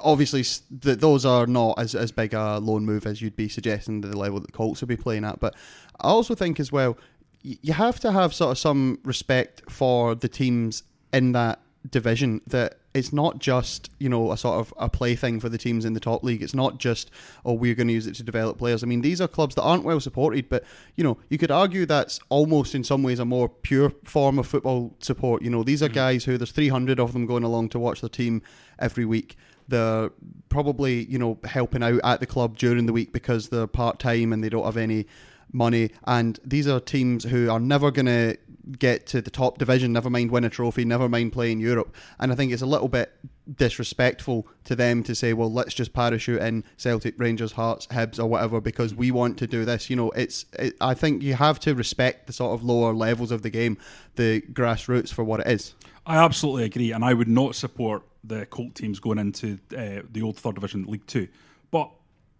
obviously 0.00 0.42
th- 0.42 0.98
those 0.98 1.24
are 1.24 1.46
not 1.46 1.78
as 1.78 1.94
as 1.94 2.10
big 2.10 2.34
a 2.34 2.58
loan 2.58 2.84
move 2.84 3.06
as 3.06 3.22
you'd 3.22 3.36
be 3.36 3.48
suggesting 3.48 4.00
the 4.00 4.16
level 4.16 4.40
that 4.40 4.46
the 4.46 4.52
Colts 4.52 4.80
would 4.80 4.88
be 4.88 4.96
playing 4.96 5.24
at. 5.24 5.38
But 5.38 5.54
I 6.00 6.08
also 6.08 6.34
think 6.34 6.58
as 6.58 6.72
well, 6.72 6.98
you 7.42 7.72
have 7.72 8.00
to 8.00 8.10
have 8.10 8.34
sort 8.34 8.50
of 8.50 8.58
some 8.58 8.98
respect 9.04 9.62
for 9.70 10.16
the 10.16 10.28
teams 10.28 10.82
in 11.12 11.32
that 11.32 11.60
division 11.88 12.40
that 12.48 12.78
it's 12.96 13.12
not 13.12 13.38
just 13.38 13.90
you 13.98 14.08
know 14.08 14.32
a 14.32 14.36
sort 14.36 14.58
of 14.58 14.72
a 14.78 14.88
plaything 14.88 15.38
for 15.38 15.50
the 15.50 15.58
teams 15.58 15.84
in 15.84 15.92
the 15.92 16.00
top 16.00 16.24
league. 16.24 16.42
It's 16.42 16.54
not 16.54 16.78
just 16.78 17.10
oh 17.44 17.52
we're 17.52 17.74
going 17.74 17.88
to 17.88 17.92
use 17.92 18.06
it 18.06 18.14
to 18.16 18.22
develop 18.22 18.56
players. 18.56 18.82
I 18.82 18.86
mean 18.86 19.02
these 19.02 19.20
are 19.20 19.28
clubs 19.28 19.54
that 19.56 19.62
aren't 19.62 19.84
well 19.84 20.00
supported, 20.00 20.48
but 20.48 20.64
you 20.96 21.04
know 21.04 21.18
you 21.28 21.36
could 21.36 21.50
argue 21.50 21.84
that's 21.84 22.18
almost 22.30 22.74
in 22.74 22.82
some 22.82 23.02
ways 23.02 23.18
a 23.18 23.24
more 23.24 23.48
pure 23.50 23.90
form 24.02 24.38
of 24.38 24.46
football 24.46 24.96
support. 25.00 25.42
You 25.42 25.50
know 25.50 25.62
these 25.62 25.82
are 25.82 25.86
mm-hmm. 25.86 25.94
guys 25.94 26.24
who 26.24 26.38
there's 26.38 26.52
300 26.52 26.98
of 26.98 27.12
them 27.12 27.26
going 27.26 27.44
along 27.44 27.68
to 27.70 27.78
watch 27.78 28.00
their 28.00 28.08
team 28.08 28.40
every 28.78 29.04
week. 29.04 29.36
They're 29.68 30.10
probably 30.48 31.04
you 31.04 31.18
know 31.18 31.38
helping 31.44 31.82
out 31.82 32.00
at 32.02 32.20
the 32.20 32.26
club 32.26 32.56
during 32.56 32.86
the 32.86 32.94
week 32.94 33.12
because 33.12 33.50
they're 33.50 33.66
part 33.66 33.98
time 33.98 34.32
and 34.32 34.42
they 34.42 34.48
don't 34.48 34.64
have 34.64 34.78
any 34.78 35.06
money. 35.52 35.90
And 36.04 36.38
these 36.44 36.66
are 36.66 36.80
teams 36.80 37.24
who 37.24 37.50
are 37.50 37.60
never 37.60 37.90
going 37.90 38.06
to 38.06 38.36
get 38.78 39.06
to 39.06 39.22
the 39.22 39.30
top 39.30 39.58
division, 39.58 39.92
never 39.92 40.10
mind 40.10 40.30
win 40.30 40.44
a 40.44 40.50
trophy, 40.50 40.84
never 40.84 41.08
mind 41.08 41.32
play 41.32 41.52
in 41.52 41.60
Europe. 41.60 41.94
And 42.18 42.32
I 42.32 42.34
think 42.34 42.52
it's 42.52 42.62
a 42.62 42.66
little 42.66 42.88
bit 42.88 43.12
disrespectful 43.54 44.46
to 44.64 44.74
them 44.74 45.02
to 45.04 45.14
say, 45.14 45.32
well, 45.32 45.52
let's 45.52 45.74
just 45.74 45.92
parachute 45.92 46.42
in 46.42 46.64
Celtic, 46.76 47.14
Rangers, 47.18 47.52
Hearts, 47.52 47.86
Hibs, 47.88 48.18
or 48.18 48.26
whatever 48.26 48.60
because 48.60 48.94
we 48.94 49.10
want 49.10 49.38
to 49.38 49.46
do 49.46 49.64
this. 49.64 49.88
You 49.88 49.96
know, 49.96 50.10
it's. 50.10 50.46
It, 50.58 50.74
I 50.80 50.94
think 50.94 51.22
you 51.22 51.34
have 51.34 51.60
to 51.60 51.74
respect 51.74 52.26
the 52.26 52.32
sort 52.32 52.54
of 52.54 52.64
lower 52.64 52.92
levels 52.92 53.30
of 53.30 53.42
the 53.42 53.50
game, 53.50 53.78
the 54.16 54.40
grassroots 54.52 55.12
for 55.12 55.24
what 55.24 55.40
it 55.40 55.46
is. 55.46 55.74
I 56.04 56.16
absolutely 56.18 56.64
agree, 56.64 56.92
and 56.92 57.04
I 57.04 57.14
would 57.14 57.28
not 57.28 57.54
support 57.54 58.02
the 58.22 58.46
Colt 58.46 58.74
teams 58.74 58.98
going 58.98 59.18
into 59.18 59.58
uh, 59.76 60.02
the 60.10 60.22
old 60.22 60.36
third 60.36 60.54
division, 60.56 60.84
League 60.86 61.06
Two. 61.06 61.28
But 61.70 61.90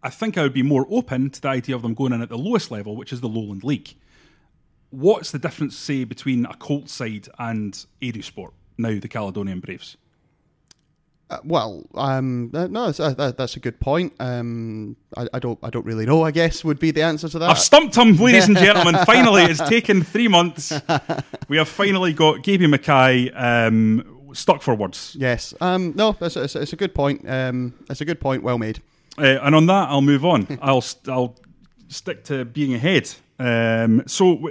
I 0.03 0.11
think 0.11 0.39
I 0.39 0.43
would 0.43 0.55
be 0.55 0.63
more 0.63 0.87
open 0.91 1.31
to 1.31 1.41
the 1.41 1.49
idea 1.49 1.75
of 1.75 1.83
them 1.83 1.95
going 1.95 2.13
in 2.13 2.23
at 2.23 2.29
the 2.29 2.39
lowest 2.39 2.71
level, 2.71 2.97
which 2.97 3.13
is 3.13 3.21
the 3.21 3.29
Lowland 3.29 3.65
League 3.65 3.97
what's 4.91 5.31
the 5.31 5.39
difference, 5.39 5.77
say, 5.77 6.05
between 6.05 6.47
a 6.47 6.55
Colts 6.55 6.93
side 6.93 7.29
and 7.39 7.75
Sport 8.23 8.55
now 8.79 8.99
the 8.99 9.09
Caledonian 9.09 9.61
Braves? 9.61 9.97
Uh, 11.29 11.39
well, 11.43 11.85
um, 11.97 12.53
uh, 12.55 12.69
no, 12.69 12.87
that's, 12.91 13.01
uh, 13.01 13.33
that's 13.37 13.57
a 13.57 13.61
good 13.61 13.81
point. 13.81 14.13
Um, 14.21 14.97
I, 15.17 15.27
I, 15.35 15.39
don't, 15.41 15.59
I 15.61 15.71
don't 15.71 15.85
really 15.85 16.07
know. 16.07 16.23
I 16.23 16.31
guess 16.31 16.63
would 16.63 16.79
be 16.79 16.93
the 16.93 17.03
answer 17.03 17.29
to 17.29 17.39
that. 17.41 17.51
I've 17.51 17.59
stumped 17.59 17.97
him, 17.97 18.17
ladies 18.17 18.47
and 18.47 18.57
gentlemen. 18.59 18.95
finally, 19.05 19.43
it's 19.43 19.67
taken 19.69 20.05
three 20.05 20.29
months. 20.29 20.73
We 21.49 21.57
have 21.57 21.69
finally 21.69 22.13
got 22.13 22.45
Gaby 22.45 22.69
Mackay 22.69 23.33
um, 23.33 24.31
stuck 24.35 24.63
for 24.63 24.77
words. 24.77 25.17
Yes. 25.19 25.53
Um, 25.61 25.95
no, 25.97 26.17
it's, 26.21 26.37
it's, 26.37 26.55
it's, 26.55 26.73
a 26.73 26.77
good 26.77 26.95
point. 26.95 27.29
Um, 27.29 27.75
it's 27.91 28.01
a 28.01 28.05
good 28.05 28.21
point. 28.21 28.45
Well 28.45 28.59
made. 28.59 28.81
Uh, 29.19 29.39
and 29.43 29.55
on 29.55 29.67
that, 29.67 29.89
I'll 29.89 30.03
move 30.03 30.25
on. 30.25 30.59
I'll, 30.63 30.85
I'll 31.09 31.37
stick 31.89 32.25
to 32.25 32.45
being 32.45 32.75
ahead. 32.75 33.13
Um, 33.39 34.03
so 34.07 34.51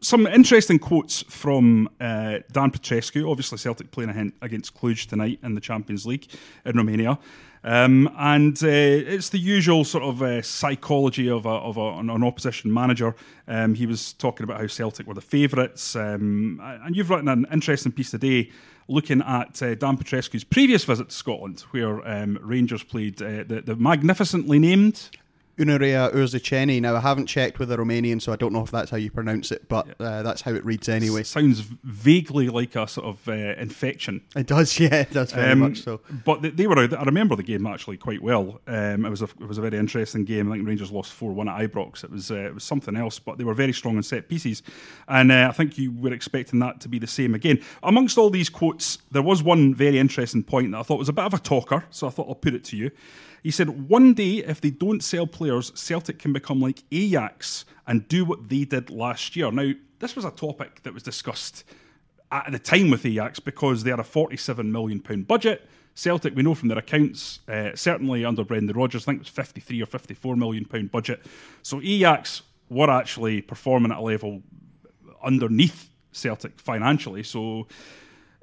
some 0.00 0.26
interesting 0.26 0.78
quotes 0.78 1.22
from 1.22 1.88
uh, 2.00 2.38
Dan 2.52 2.70
Petrescu. 2.70 3.28
Obviously, 3.30 3.58
Celtic 3.58 3.90
playing 3.90 4.32
against 4.42 4.74
Cluj 4.74 5.08
tonight 5.08 5.38
in 5.42 5.54
the 5.54 5.60
Champions 5.60 6.04
League 6.04 6.28
in 6.64 6.76
Romania. 6.76 7.18
Um, 7.64 8.14
and 8.18 8.62
uh, 8.62 8.66
it's 8.68 9.30
the 9.30 9.38
usual 9.38 9.84
sort 9.84 10.04
of 10.04 10.22
uh, 10.22 10.42
psychology 10.42 11.30
of, 11.30 11.46
a, 11.46 11.48
of 11.48 11.78
a, 11.78 11.98
an, 11.98 12.10
opposition 12.22 12.70
manager. 12.70 13.16
Um, 13.48 13.74
he 13.74 13.86
was 13.86 14.12
talking 14.12 14.44
about 14.44 14.60
how 14.60 14.66
Celtic 14.66 15.06
were 15.06 15.14
the 15.14 15.22
favourites. 15.22 15.96
Um, 15.96 16.60
and 16.62 16.94
you've 16.94 17.08
written 17.08 17.28
an 17.28 17.46
interesting 17.50 17.90
piece 17.90 18.10
today 18.10 18.50
looking 18.88 19.22
at 19.22 19.62
uh, 19.62 19.74
Dan 19.74 19.96
Petrescu's 19.96 20.44
previous 20.44 20.84
visit 20.84 21.08
to 21.08 21.14
Scotland, 21.14 21.60
where 21.70 22.06
um, 22.06 22.38
Rangers 22.42 22.82
played 22.82 23.20
uh, 23.22 23.44
the, 23.44 23.62
the 23.64 23.76
magnificently 23.76 24.58
named 24.58 25.10
Unirea 25.56 26.12
Urziceni. 26.12 26.80
Now, 26.80 26.96
I 26.96 27.00
haven't 27.00 27.26
checked 27.26 27.58
with 27.58 27.68
the 27.68 27.76
Romanian, 27.76 28.20
so 28.20 28.32
I 28.32 28.36
don't 28.36 28.52
know 28.52 28.62
if 28.62 28.70
that's 28.70 28.90
how 28.90 28.96
you 28.96 29.10
pronounce 29.10 29.52
it, 29.52 29.68
but 29.68 29.88
uh, 30.00 30.22
that's 30.22 30.42
how 30.42 30.52
it 30.52 30.64
reads 30.64 30.88
anyway. 30.88 31.22
sounds 31.22 31.60
vaguely 31.60 32.48
like 32.48 32.74
a 32.74 32.88
sort 32.88 33.06
of 33.06 33.28
uh, 33.28 33.32
infection. 33.32 34.22
It 34.34 34.46
does, 34.46 34.78
yeah, 34.80 35.02
it 35.02 35.12
does 35.12 35.32
very 35.32 35.52
um, 35.52 35.60
much 35.60 35.82
so. 35.82 36.00
But 36.24 36.42
they, 36.42 36.50
they, 36.50 36.66
were, 36.66 36.78
I 36.78 37.04
remember 37.04 37.36
the 37.36 37.42
game 37.42 37.66
actually 37.66 37.96
quite 37.98 38.22
well. 38.22 38.60
Um, 38.66 39.04
it 39.04 39.10
was 39.10 39.22
a 39.22 39.24
it 39.24 39.46
was 39.46 39.58
a 39.58 39.60
very 39.60 39.78
interesting 39.78 40.24
game. 40.24 40.50
I 40.50 40.56
think 40.56 40.66
Rangers 40.66 40.90
lost 40.90 41.12
four 41.12 41.32
one 41.32 41.48
at 41.48 41.60
Ibrox. 41.60 42.04
It 42.04 42.10
was 42.10 42.30
uh, 42.30 42.36
it 42.36 42.54
was 42.54 42.64
something 42.64 42.96
else, 42.96 43.18
but 43.18 43.38
they 43.38 43.44
were 43.44 43.54
very 43.54 43.72
strong 43.72 43.96
in 43.96 44.02
set 44.02 44.28
pieces, 44.28 44.62
and 45.08 45.30
uh, 45.30 45.48
I 45.48 45.52
think 45.52 45.78
you 45.78 45.92
were 45.92 46.12
expecting 46.12 46.58
that 46.60 46.80
to 46.80 46.88
be 46.88 46.98
the 46.98 47.06
same 47.06 47.34
again. 47.34 47.62
Amongst 47.82 48.18
all 48.18 48.30
these 48.30 48.48
quotes, 48.48 48.98
there 49.10 49.22
was 49.22 49.42
one 49.42 49.74
very 49.74 49.98
interesting 49.98 50.42
point 50.42 50.72
that 50.72 50.78
I 50.78 50.82
thought 50.82 50.98
was 50.98 51.08
a 51.08 51.12
bit 51.12 51.24
of 51.24 51.34
a 51.34 51.38
talker, 51.38 51.84
so 51.90 52.06
I 52.06 52.10
thought 52.10 52.28
I'll 52.28 52.34
put 52.34 52.54
it 52.54 52.64
to 52.64 52.76
you. 52.76 52.90
He 53.44 53.50
said, 53.50 53.90
one 53.90 54.14
day, 54.14 54.38
if 54.38 54.62
they 54.62 54.70
don't 54.70 55.04
sell 55.04 55.26
players, 55.26 55.70
Celtic 55.74 56.18
can 56.18 56.32
become 56.32 56.60
like 56.60 56.82
Ajax 56.90 57.66
and 57.86 58.08
do 58.08 58.24
what 58.24 58.48
they 58.48 58.64
did 58.64 58.88
last 58.88 59.36
year. 59.36 59.52
Now, 59.52 59.72
this 59.98 60.16
was 60.16 60.24
a 60.24 60.30
topic 60.30 60.82
that 60.82 60.94
was 60.94 61.02
discussed 61.02 61.62
at 62.32 62.50
the 62.50 62.58
time 62.58 62.88
with 62.88 63.04
Ajax 63.04 63.40
because 63.40 63.84
they 63.84 63.90
had 63.90 64.00
a 64.00 64.02
£47 64.02 64.70
million 64.70 64.98
budget. 65.24 65.68
Celtic, 65.94 66.34
we 66.34 66.42
know 66.42 66.54
from 66.54 66.68
their 66.68 66.78
accounts, 66.78 67.40
uh, 67.46 67.72
certainly 67.74 68.24
under 68.24 68.44
Brendan 68.44 68.74
Rodgers, 68.74 69.04
I 69.04 69.12
think 69.12 69.18
it 69.18 69.20
was 69.20 69.28
53 69.28 69.82
or 69.82 69.86
54 69.86 70.36
million 70.36 70.64
pound 70.64 70.90
budget. 70.90 71.20
So 71.60 71.82
Ajax 71.82 72.42
were 72.70 72.88
actually 72.88 73.42
performing 73.42 73.92
at 73.92 73.98
a 73.98 74.00
level 74.00 74.42
underneath 75.22 75.90
Celtic 76.12 76.58
financially. 76.58 77.22
So 77.22 77.66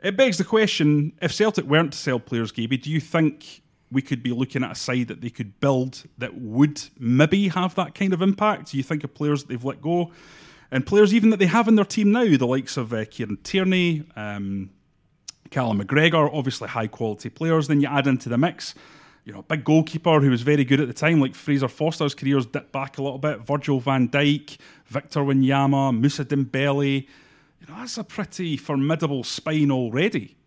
it 0.03 0.15
begs 0.15 0.38
the 0.38 0.43
question: 0.43 1.13
if 1.22 1.34
Celtic 1.34 1.65
weren't 1.65 1.91
to 1.93 1.98
sell 1.98 2.20
players, 2.20 2.51
Gaby, 2.51 2.77
do 2.77 2.91
you 2.91 3.00
think 3.00 3.61
we 3.91 4.01
could 4.01 4.24
be 4.24 4.31
looking 4.31 4.63
at 4.63 4.71
a 4.71 4.75
side 4.75 5.07
that 5.10 5.21
they 5.21 5.29
could 5.29 5.60
build 5.60 6.03
that 6.17 6.39
would 6.39 6.81
maybe 6.98 7.50
have 7.50 7.75
that 7.75 7.93
kind 7.93 8.13
of 8.13 8.21
impact? 8.21 8.74
You 8.74 8.83
think 8.83 9.03
of 9.03 9.13
players 9.13 9.43
that 9.43 9.50
they've 9.50 9.63
let 9.63 9.81
go? 9.81 10.12
And 10.71 10.86
players 10.86 11.13
even 11.13 11.31
that 11.31 11.38
they 11.38 11.48
have 11.48 11.67
in 11.67 11.75
their 11.75 11.86
team 11.86 12.12
now, 12.12 12.24
the 12.24 12.48
likes 12.48 12.77
of 12.77 12.93
uh, 12.93 13.03
Kieran 13.05 13.38
Tierney, 13.43 14.03
um, 14.15 14.69
Callum 15.50 15.81
McGregor, 15.81 16.29
obviously 16.33 16.69
high 16.69 16.88
quality 16.88 17.29
players. 17.29 17.67
Then 17.67 17.81
you 17.81 17.89
add 17.89 18.07
into 18.07 18.29
the 18.29 18.38
mix, 18.38 18.74
you 19.25 19.33
know, 19.33 19.41
big 19.41 19.65
goalkeeper 19.65 20.21
who 20.21 20.29
was 20.29 20.43
very 20.43 20.63
good 20.63 20.79
at 20.79 20.88
the 20.88 20.93
time, 20.93 21.19
like 21.19 21.36
Fraser 21.36 21.67
Forster's 21.67 22.15
career's 22.15 22.45
dipped 22.45 22.71
back 22.71 22.98
a 22.98 23.03
little 23.03 23.19
bit. 23.19 23.41
Virgil 23.41 23.81
van 23.81 24.07
Dijk, 24.07 24.57
Victor 24.86 25.19
Wanyama, 25.19 25.93
Moussa 26.00 26.24
Dembele. 26.24 27.05
You 27.60 27.67
know, 27.67 27.75
that's 27.79 27.98
a 27.98 28.03
pretty 28.05 28.55
formidable 28.55 29.25
spine 29.25 29.71
already. 29.71 30.38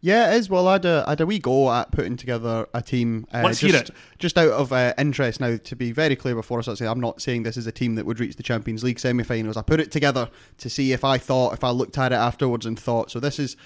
Yeah, 0.00 0.32
it 0.32 0.36
is. 0.36 0.48
Well, 0.48 0.68
I 0.68 0.74
had 0.74 0.84
a, 0.84 1.04
I 1.06 1.10
had 1.10 1.20
a 1.20 1.26
wee 1.26 1.40
go 1.40 1.72
at 1.72 1.90
putting 1.90 2.16
together 2.16 2.68
a 2.72 2.80
team. 2.80 3.26
Uh, 3.34 3.42
Let's 3.44 3.60
just, 3.60 3.72
hear 3.72 3.82
it. 3.82 3.90
Just 4.18 4.38
out 4.38 4.52
of 4.52 4.72
uh, 4.72 4.94
interest 4.96 5.40
now, 5.40 5.56
to 5.56 5.76
be 5.76 5.90
very 5.90 6.14
clear 6.14 6.36
before 6.36 6.58
I 6.58 6.62
start 6.62 6.78
saying, 6.78 6.90
I'm 6.90 7.00
not 7.00 7.20
saying 7.20 7.42
this 7.42 7.56
is 7.56 7.66
a 7.66 7.72
team 7.72 7.96
that 7.96 8.06
would 8.06 8.20
reach 8.20 8.36
the 8.36 8.42
Champions 8.44 8.84
League 8.84 9.00
semi-finals. 9.00 9.56
I 9.56 9.62
put 9.62 9.80
it 9.80 9.90
together 9.90 10.30
to 10.58 10.70
see 10.70 10.92
if 10.92 11.02
I 11.02 11.18
thought, 11.18 11.52
if 11.52 11.64
I 11.64 11.70
looked 11.70 11.98
at 11.98 12.12
it 12.12 12.16
afterwards 12.16 12.64
and 12.64 12.78
thought, 12.78 13.10
so 13.10 13.18
this 13.18 13.38
is 13.38 13.56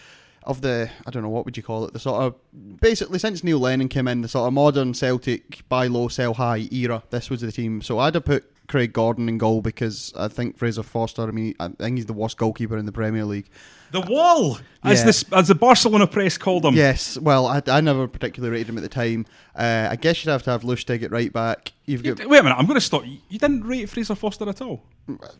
of 0.44 0.60
the 0.60 0.90
I 1.06 1.10
don't 1.10 1.22
know 1.22 1.28
what 1.28 1.44
would 1.44 1.56
you 1.56 1.62
call 1.62 1.84
it 1.84 1.92
the 1.92 2.00
sort 2.00 2.22
of 2.22 2.34
basically 2.80 3.20
since 3.20 3.44
Neil 3.44 3.60
Lennon 3.60 3.88
came 3.88 4.08
in 4.08 4.22
the 4.22 4.28
sort 4.28 4.48
of 4.48 4.52
modern 4.52 4.92
Celtic 4.92 5.62
buy 5.68 5.86
low 5.86 6.08
sell 6.08 6.34
high 6.34 6.68
era 6.72 7.02
this 7.10 7.30
was 7.30 7.42
the 7.42 7.52
team 7.52 7.80
so 7.80 8.00
I'd 8.00 8.16
have 8.16 8.24
put 8.24 8.50
Craig 8.66 8.92
Gordon 8.92 9.28
in 9.28 9.38
goal 9.38 9.62
because 9.62 10.12
I 10.16 10.26
think 10.26 10.58
Fraser 10.58 10.82
Forster 10.82 11.22
I 11.22 11.30
mean 11.30 11.54
I 11.60 11.68
think 11.68 11.96
he's 11.96 12.06
the 12.06 12.12
worst 12.12 12.38
goalkeeper 12.38 12.76
in 12.76 12.86
the 12.86 12.92
Premier 12.92 13.24
League 13.24 13.50
the 13.92 14.00
wall, 14.00 14.58
as 14.82 15.04
this 15.04 15.24
as 15.32 15.48
the 15.48 15.54
Barcelona 15.54 16.06
press 16.06 16.38
called 16.38 16.64
him. 16.64 16.74
Yes, 16.74 17.18
well, 17.18 17.46
I, 17.46 17.62
I 17.66 17.80
never 17.80 18.08
particularly 18.08 18.52
rated 18.52 18.70
him 18.70 18.78
at 18.78 18.82
the 18.82 18.88
time. 18.88 19.26
Uh, 19.54 19.88
I 19.90 19.96
guess 19.96 20.24
you'd 20.24 20.32
have 20.32 20.42
to 20.44 20.50
have 20.50 20.62
Lustig 20.62 21.02
at 21.02 21.10
right 21.10 21.32
back. 21.32 21.72
You've 21.84 22.02
got, 22.02 22.18
Wait 22.26 22.38
a 22.38 22.42
minute, 22.42 22.56
I'm 22.56 22.66
going 22.66 22.78
to 22.78 22.80
stop. 22.80 23.04
You 23.04 23.38
didn't 23.38 23.64
rate 23.64 23.88
Fraser 23.88 24.14
Forster 24.14 24.48
at 24.48 24.62
all. 24.62 24.82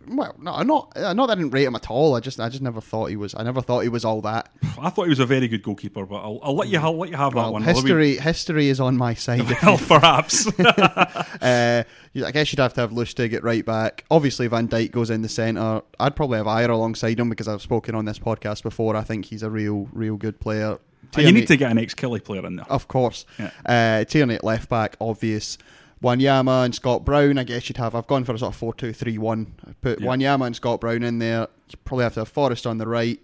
Well, 0.09 0.35
no, 0.39 0.61
not 0.63 0.93
uh, 0.97 1.13
not 1.13 1.27
that 1.29 1.33
I 1.33 1.35
didn't 1.37 1.53
rate 1.53 1.65
him 1.65 1.77
at 1.77 1.89
all. 1.89 2.17
I 2.17 2.21
just 2.21 2.41
I 2.41 2.49
just 2.49 2.63
never 2.63 2.81
thought 2.81 3.11
he 3.11 3.17
was. 3.17 3.35
I 3.35 3.45
never 3.45 3.63
thought 3.63 3.81
he 3.81 3.89
was 3.89 4.05
all 4.05 4.21
that. 4.23 4.51
I 4.79 4.91
thought 4.91 5.05
he 5.05 5.11
was 5.11 5.21
a 5.21 5.27
very 5.27 5.47
good 5.47 5.63
goalkeeper, 5.63 6.05
but 6.05 6.17
I'll, 6.17 6.41
I'll 6.43 6.57
let 6.57 6.69
you 6.69 6.81
I'll 6.81 6.99
let 6.99 7.11
you 7.11 7.17
have 7.17 7.35
well, 7.35 7.47
that 7.47 7.53
one. 7.53 7.63
History 7.63 8.17
history 8.17 8.69
is 8.69 8.81
on 8.81 8.97
my 8.97 9.15
side. 9.15 9.49
well, 9.63 9.79
perhaps. 9.79 10.47
uh, 10.59 11.85
I 12.15 12.31
guess 12.33 12.53
you'd 12.53 12.59
have 12.59 12.75
to 12.75 12.81
have 12.81 12.91
Lustig 12.91 13.33
at 13.35 13.45
right 13.45 13.65
back. 13.65 14.05
Obviously, 14.11 14.49
Van 14.49 14.67
Dijk 14.67 14.91
goes 14.91 15.11
in 15.11 15.23
the 15.23 15.29
centre. 15.29 15.83
I'd 16.01 16.17
probably 16.17 16.39
have 16.39 16.47
Ajer 16.47 16.69
alongside 16.69 17.21
him 17.21 17.31
because 17.31 17.47
I've 17.47 17.63
spoken 17.63 17.95
on 17.95 18.05
this 18.05 18.19
podcast 18.19 18.42
before. 18.63 18.97
I 18.97 19.03
think 19.03 19.27
he's 19.27 19.43
a 19.43 19.51
real 19.51 19.89
real 19.93 20.17
good 20.17 20.41
player. 20.41 20.79
Tierney, 21.13 21.29
you 21.29 21.35
need 21.35 21.49
to 21.49 21.57
get 21.57 21.71
an 21.71 21.79
ex 21.79 21.95
Killie 21.95 22.23
player 22.23 22.45
in 22.47 22.57
there. 22.57 22.67
Of 22.71 22.89
course. 22.89 23.27
Yeah. 23.39 23.51
Uh, 23.67 24.05
Tierney 24.05 24.37
at 24.37 24.45
left 24.45 24.69
back, 24.69 24.97
obvious. 25.01 25.59
Wanyama 26.03 26.65
and 26.65 26.75
Scott 26.75 27.05
Brown, 27.05 27.39
I 27.39 27.45
guess 27.45 27.69
you'd 27.69 27.77
have. 27.77 27.95
I've 27.95 28.09
gone 28.09 28.25
for 28.25 28.35
a 28.35 28.39
sort 28.39 28.55
of 28.55 28.57
4 28.57 28.75
2 28.75 28.93
3 28.93 29.19
1. 29.19 29.55
Put 29.81 30.01
yeah. 30.01 30.07
Wanyama 30.07 30.47
and 30.47 30.57
Scott 30.57 30.81
Brown 30.81 31.03
in 31.03 31.19
there. 31.19 31.49
You 31.69 31.79
probably 31.85 32.05
have 32.05 32.15
to 32.15 32.21
have 32.21 32.29
Forrest 32.29 32.67
on 32.67 32.79
the 32.79 32.89
right, 32.89 33.21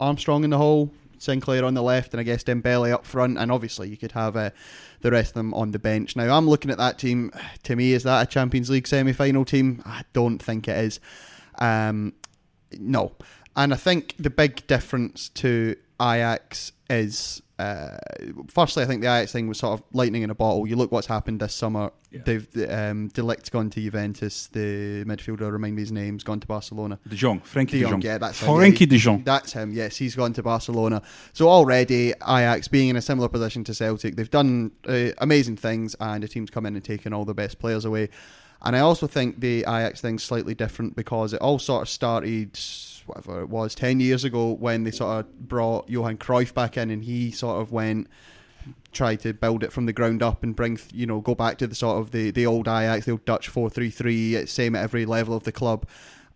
Armstrong 0.00 0.44
in 0.44 0.50
the 0.50 0.58
hole, 0.58 0.92
Sinclair 1.18 1.64
on 1.64 1.74
the 1.74 1.82
left, 1.82 2.12
and 2.12 2.20
I 2.20 2.24
guess 2.24 2.42
Dembele 2.42 2.92
up 2.92 3.06
front. 3.06 3.38
And 3.38 3.52
obviously, 3.52 3.88
you 3.88 3.96
could 3.96 4.12
have 4.12 4.36
uh, 4.36 4.50
the 5.00 5.12
rest 5.12 5.30
of 5.30 5.34
them 5.34 5.54
on 5.54 5.70
the 5.70 5.78
bench. 5.78 6.16
Now, 6.16 6.36
I'm 6.36 6.48
looking 6.48 6.70
at 6.70 6.78
that 6.78 6.98
team. 6.98 7.30
To 7.64 7.76
me, 7.76 7.92
is 7.92 8.02
that 8.02 8.22
a 8.22 8.26
Champions 8.26 8.68
League 8.68 8.88
semi 8.88 9.12
final 9.12 9.44
team? 9.44 9.82
I 9.86 10.02
don't 10.12 10.42
think 10.42 10.66
it 10.66 10.76
is. 10.76 11.00
Um, 11.60 12.14
no. 12.78 13.12
And 13.58 13.74
I 13.74 13.76
think 13.76 14.14
the 14.18 14.30
big 14.30 14.66
difference 14.68 15.28
to 15.30 15.74
Ajax 16.00 16.72
is 16.88 17.42
uh, 17.58 17.98
firstly, 18.46 18.84
I 18.84 18.86
think 18.86 19.02
the 19.02 19.08
Ajax 19.08 19.32
thing 19.32 19.48
was 19.48 19.58
sort 19.58 19.80
of 19.80 19.84
lightning 19.92 20.22
in 20.22 20.30
a 20.30 20.34
bottle. 20.34 20.66
You 20.68 20.76
look 20.76 20.92
what's 20.92 21.08
happened 21.08 21.40
this 21.40 21.54
summer. 21.54 21.90
Yeah. 22.12 22.20
They've 22.24 22.70
um, 22.70 23.08
de 23.08 23.22
Ligt's 23.22 23.50
gone 23.50 23.68
to 23.70 23.80
Juventus. 23.80 24.46
The 24.46 25.04
midfielder, 25.04 25.50
remind 25.50 25.74
me 25.74 25.82
his 25.82 25.90
name's 25.90 26.22
gone 26.22 26.38
to 26.38 26.46
Barcelona. 26.46 27.00
De 27.08 27.16
Jong, 27.16 27.40
Frenkie 27.40 27.70
De 27.72 27.80
Jong. 27.80 28.00
Yeah, 28.00 28.18
that's 28.18 28.40
him. 28.40 28.48
Frenkie 28.48 28.88
De 28.88 28.96
Jong. 28.96 29.24
That's 29.24 29.52
him. 29.52 29.72
Yes, 29.72 29.96
he's 29.96 30.14
gone 30.14 30.32
to 30.34 30.42
Barcelona. 30.42 31.02
So 31.32 31.48
already 31.48 32.10
Ajax 32.22 32.68
being 32.68 32.90
in 32.90 32.96
a 32.96 33.02
similar 33.02 33.28
position 33.28 33.64
to 33.64 33.74
Celtic, 33.74 34.14
they've 34.14 34.30
done 34.30 34.70
uh, 34.86 35.08
amazing 35.18 35.56
things, 35.56 35.96
and 35.98 36.22
the 36.22 36.28
team's 36.28 36.50
come 36.50 36.64
in 36.64 36.76
and 36.76 36.84
taken 36.84 37.12
all 37.12 37.24
the 37.24 37.34
best 37.34 37.58
players 37.58 37.84
away. 37.84 38.08
And 38.62 38.74
I 38.74 38.80
also 38.80 39.06
think 39.06 39.40
the 39.40 39.60
Ajax 39.60 40.00
thing's 40.00 40.24
slightly 40.24 40.54
different 40.54 40.96
because 40.96 41.32
it 41.32 41.40
all 41.40 41.58
sort 41.58 41.82
of 41.82 41.88
started 41.88 42.58
whatever 43.06 43.40
it 43.40 43.48
was, 43.48 43.74
10 43.74 44.00
years 44.00 44.24
ago 44.24 44.52
when 44.52 44.84
they 44.84 44.90
sort 44.90 45.20
of 45.20 45.48
brought 45.48 45.88
Johan 45.88 46.18
Cruyff 46.18 46.52
back 46.52 46.76
in 46.76 46.90
and 46.90 47.04
he 47.04 47.30
sort 47.30 47.60
of 47.60 47.72
went 47.72 48.08
tried 48.92 49.20
to 49.20 49.32
build 49.32 49.62
it 49.62 49.72
from 49.72 49.86
the 49.86 49.92
ground 49.92 50.22
up 50.22 50.42
and 50.42 50.54
bring 50.54 50.78
you 50.92 51.06
know 51.06 51.20
go 51.20 51.34
back 51.34 51.56
to 51.58 51.66
the 51.66 51.74
sort 51.74 51.98
of 51.98 52.10
the 52.10 52.30
the 52.30 52.44
old 52.44 52.66
Ajax 52.68 53.06
the 53.06 53.12
old 53.12 53.24
Dutch 53.24 53.48
433 53.48 54.46
same 54.46 54.74
at 54.74 54.82
every 54.82 55.06
level 55.06 55.34
of 55.34 55.44
the 55.44 55.52
club. 55.52 55.86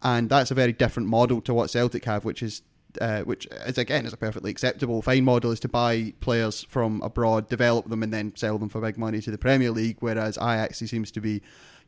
And 0.03 0.29
that's 0.29 0.51
a 0.51 0.55
very 0.55 0.73
different 0.73 1.09
model 1.09 1.41
to 1.43 1.55
what 1.55 1.71
Celtic 1.71 2.05
have 2.05 2.25
which 2.25 2.43
is 2.43 2.63
uh, 3.01 3.23
which 3.23 3.47
is 3.67 3.79
again 3.79 4.07
is 4.07 4.13
a 4.13 4.17
perfectly 4.17 4.51
acceptable 4.51 5.01
fine 5.03 5.25
model 5.25 5.51
is 5.51 5.61
to 5.61 5.69
buy 5.69 6.13
players 6.21 6.65
from 6.65 7.01
abroad 7.03 7.49
develop 7.49 7.89
them 7.89 8.03
and 8.03 8.13
then 8.13 8.35
sell 8.37 8.59
them 8.59 8.69
for 8.69 8.81
big 8.81 8.99
money 8.99 9.21
to 9.21 9.31
the 9.31 9.39
Premier 9.39 9.71
League 9.71 9.97
whereas 10.01 10.37
Ajax 10.37 10.79
seems 10.79 11.11
to 11.11 11.21
be 11.21 11.41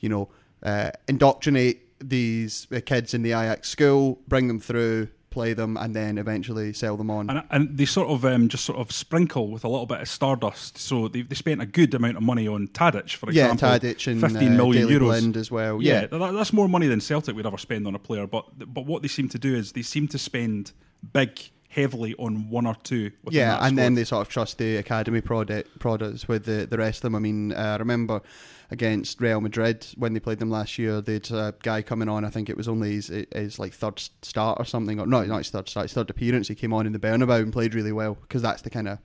you 0.05 0.11
know 0.11 0.29
uh, 0.63 0.91
indoctrinate 1.09 1.79
these 1.99 2.67
uh, 2.71 2.81
kids 2.85 3.15
in 3.15 3.23
the 3.23 3.31
Ajax 3.31 3.69
school, 3.69 4.19
bring 4.29 4.49
them 4.49 4.61
through, 4.61 5.09
play 5.31 5.53
them, 5.53 5.77
and 5.77 5.97
then 5.97 6.19
eventually 6.19 6.73
sell 6.73 6.97
them 6.97 7.11
on. 7.11 7.31
And, 7.31 7.43
and 7.51 7.79
they 7.79 7.87
sort 7.87 8.09
of 8.09 8.25
um, 8.25 8.49
just 8.49 8.65
sort 8.65 8.79
of 8.79 8.93
sprinkle 8.93 9.49
with 9.49 9.65
a 9.65 9.69
little 9.69 9.87
bit 9.87 10.01
of 10.01 10.09
stardust. 10.09 10.79
So 10.79 11.09
they, 11.09 11.23
they 11.23 11.35
spent 11.35 11.61
a 11.63 11.67
good 11.67 11.95
amount 11.95 12.17
of 12.17 12.23
money 12.23 12.47
on 12.47 12.69
Tadic, 12.69 13.15
for 13.15 13.31
example. 13.31 13.69
yeah. 13.69 13.79
Tadic 13.79 14.07
and 14.07 14.21
fifteen 14.21 14.55
uh, 14.55 14.57
million 14.57 14.89
Daily 14.89 15.01
euros 15.01 15.37
as 15.37 15.51
well. 15.51 15.83
Yeah, 15.83 16.03
Yeah, 16.03 16.19
that, 16.19 16.33
that's 16.33 16.53
more 16.53 16.69
money 16.69 16.87
than 16.87 17.01
Celtic 17.01 17.35
would 17.37 17.47
ever 17.47 17.59
spend 17.59 17.87
on 17.87 17.95
a 17.95 17.99
player. 17.99 18.27
But 18.27 18.45
but 18.73 18.87
what 18.87 19.03
they 19.03 19.09
seem 19.09 19.29
to 19.31 19.39
do 19.39 19.55
is 19.55 19.73
they 19.73 19.83
seem 19.83 20.09
to 20.09 20.19
spend 20.19 20.73
big, 21.13 21.41
heavily 21.75 22.15
on 22.19 22.49
one 22.49 22.67
or 22.67 22.77
two. 22.83 23.11
yeah, 23.31 23.59
and 23.61 23.77
then 23.77 23.95
they 23.95 24.05
sort 24.05 24.23
of 24.23 24.29
trust 24.33 24.59
the 24.59 24.77
academy 24.77 25.21
product 25.21 25.79
products 25.79 26.29
with 26.29 26.45
the 26.45 26.67
the 26.67 26.79
rest 26.79 26.99
of 26.99 27.03
them. 27.03 27.15
I 27.17 27.19
mean, 27.19 27.53
uh, 27.53 27.57
I 27.57 27.77
remember 27.77 28.23
against 28.71 29.21
Real 29.21 29.41
Madrid 29.41 29.87
when 29.97 30.15
they 30.15 30.21
played 30.21 30.39
them 30.39 30.51
last 30.51 30.79
year. 30.79 31.01
They'd 31.01 31.31
a 31.31 31.55
guy 31.63 31.83
coming 31.83 32.09
on. 32.09 32.25
I 32.25 32.31
think 32.31 32.49
it 32.49 32.57
was 32.57 32.69
only 32.69 32.93
his, 32.95 33.09
his 33.33 33.59
like 33.59 33.73
third 33.73 34.01
start 34.23 34.59
or 34.61 34.65
something, 34.65 35.01
or 35.01 35.07
no, 35.07 35.25
not 35.25 35.39
his 35.39 35.51
third 35.51 35.69
start, 35.69 35.85
his 35.85 35.93
third 35.93 36.11
appearance. 36.11 36.49
He 36.49 36.55
came 36.55 36.73
on 36.73 36.87
in 36.87 36.93
the 36.93 36.99
Bernabeu 36.99 37.43
and 37.43 37.53
played 37.53 37.75
really 37.75 37.93
well 37.93 38.15
because 38.15 38.43
that's 38.43 38.63
the 38.63 38.71
kind 38.71 38.89
of 38.89 38.99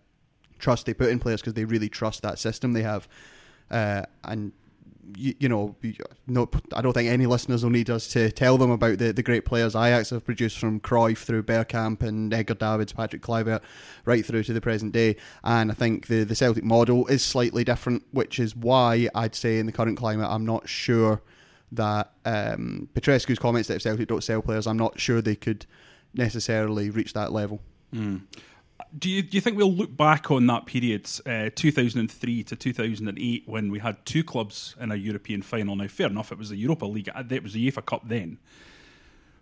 trust 0.59 0.85
they 0.85 0.93
put 0.93 1.09
in 1.09 1.19
players 1.19 1.41
because 1.41 1.53
they 1.53 1.65
really 1.65 1.89
trust 1.89 2.21
that 2.21 2.37
system 2.37 2.73
they 2.73 2.83
have. 2.83 3.07
Uh, 3.71 4.03
and 4.23 4.51
you, 5.17 5.33
you 5.39 5.49
know, 5.49 5.75
no, 6.27 6.49
I 6.73 6.81
don't 6.81 6.93
think 6.93 7.09
any 7.09 7.25
listeners 7.25 7.63
will 7.63 7.71
need 7.71 7.89
us 7.89 8.07
to 8.09 8.31
tell 8.31 8.57
them 8.57 8.71
about 8.71 8.97
the, 8.97 9.11
the 9.11 9.23
great 9.23 9.45
players 9.45 9.75
Ajax 9.75 10.09
have 10.11 10.25
produced 10.25 10.57
from 10.57 10.79
Cruyff 10.79 11.19
through 11.19 11.43
Bergkamp 11.43 12.01
and 12.01 12.33
Edgar 12.33 12.55
Davids, 12.55 12.93
Patrick 12.93 13.21
Kluivert, 13.21 13.61
right 14.05 14.25
through 14.25 14.43
to 14.43 14.53
the 14.53 14.61
present 14.61 14.91
day. 14.93 15.15
And 15.43 15.71
I 15.71 15.73
think 15.73 16.07
the, 16.07 16.23
the 16.23 16.35
Celtic 16.35 16.63
model 16.63 17.07
is 17.07 17.23
slightly 17.23 17.63
different, 17.63 18.03
which 18.11 18.39
is 18.39 18.55
why 18.55 19.07
I'd 19.15 19.35
say 19.35 19.59
in 19.59 19.65
the 19.65 19.71
current 19.71 19.97
climate, 19.97 20.27
I'm 20.29 20.45
not 20.45 20.67
sure 20.67 21.21
that 21.71 22.11
um, 22.25 22.89
Petrescu's 22.93 23.39
comments 23.39 23.67
that 23.67 23.75
if 23.75 23.81
Celtic 23.83 24.07
don't 24.07 24.23
sell 24.23 24.41
players, 24.41 24.67
I'm 24.67 24.77
not 24.77 24.99
sure 24.99 25.21
they 25.21 25.35
could 25.35 25.65
necessarily 26.13 26.89
reach 26.89 27.13
that 27.13 27.31
level. 27.31 27.61
Do 28.97 29.07
you, 29.07 29.21
do 29.21 29.37
you 29.37 29.41
think 29.41 29.55
we'll 29.55 29.71
look 29.71 29.95
back 29.95 30.31
on 30.31 30.47
that 30.47 30.65
period, 30.65 31.07
uh, 31.25 31.51
2003 31.53 32.43
to 32.43 32.55
2008, 32.55 33.43
when 33.45 33.69
we 33.69 33.77
had 33.77 34.03
two 34.03 34.23
clubs 34.23 34.75
in 34.79 34.91
a 34.91 34.95
European 34.95 35.43
final? 35.43 35.75
Now, 35.75 35.87
fair 35.87 36.07
enough, 36.07 36.31
it 36.31 36.39
was 36.39 36.49
the 36.49 36.55
Europa 36.55 36.85
League, 36.85 37.09
uh, 37.13 37.23
it 37.29 37.43
was 37.43 37.53
the 37.53 37.71
UEFA 37.71 37.85
Cup 37.85 38.07
then. 38.07 38.39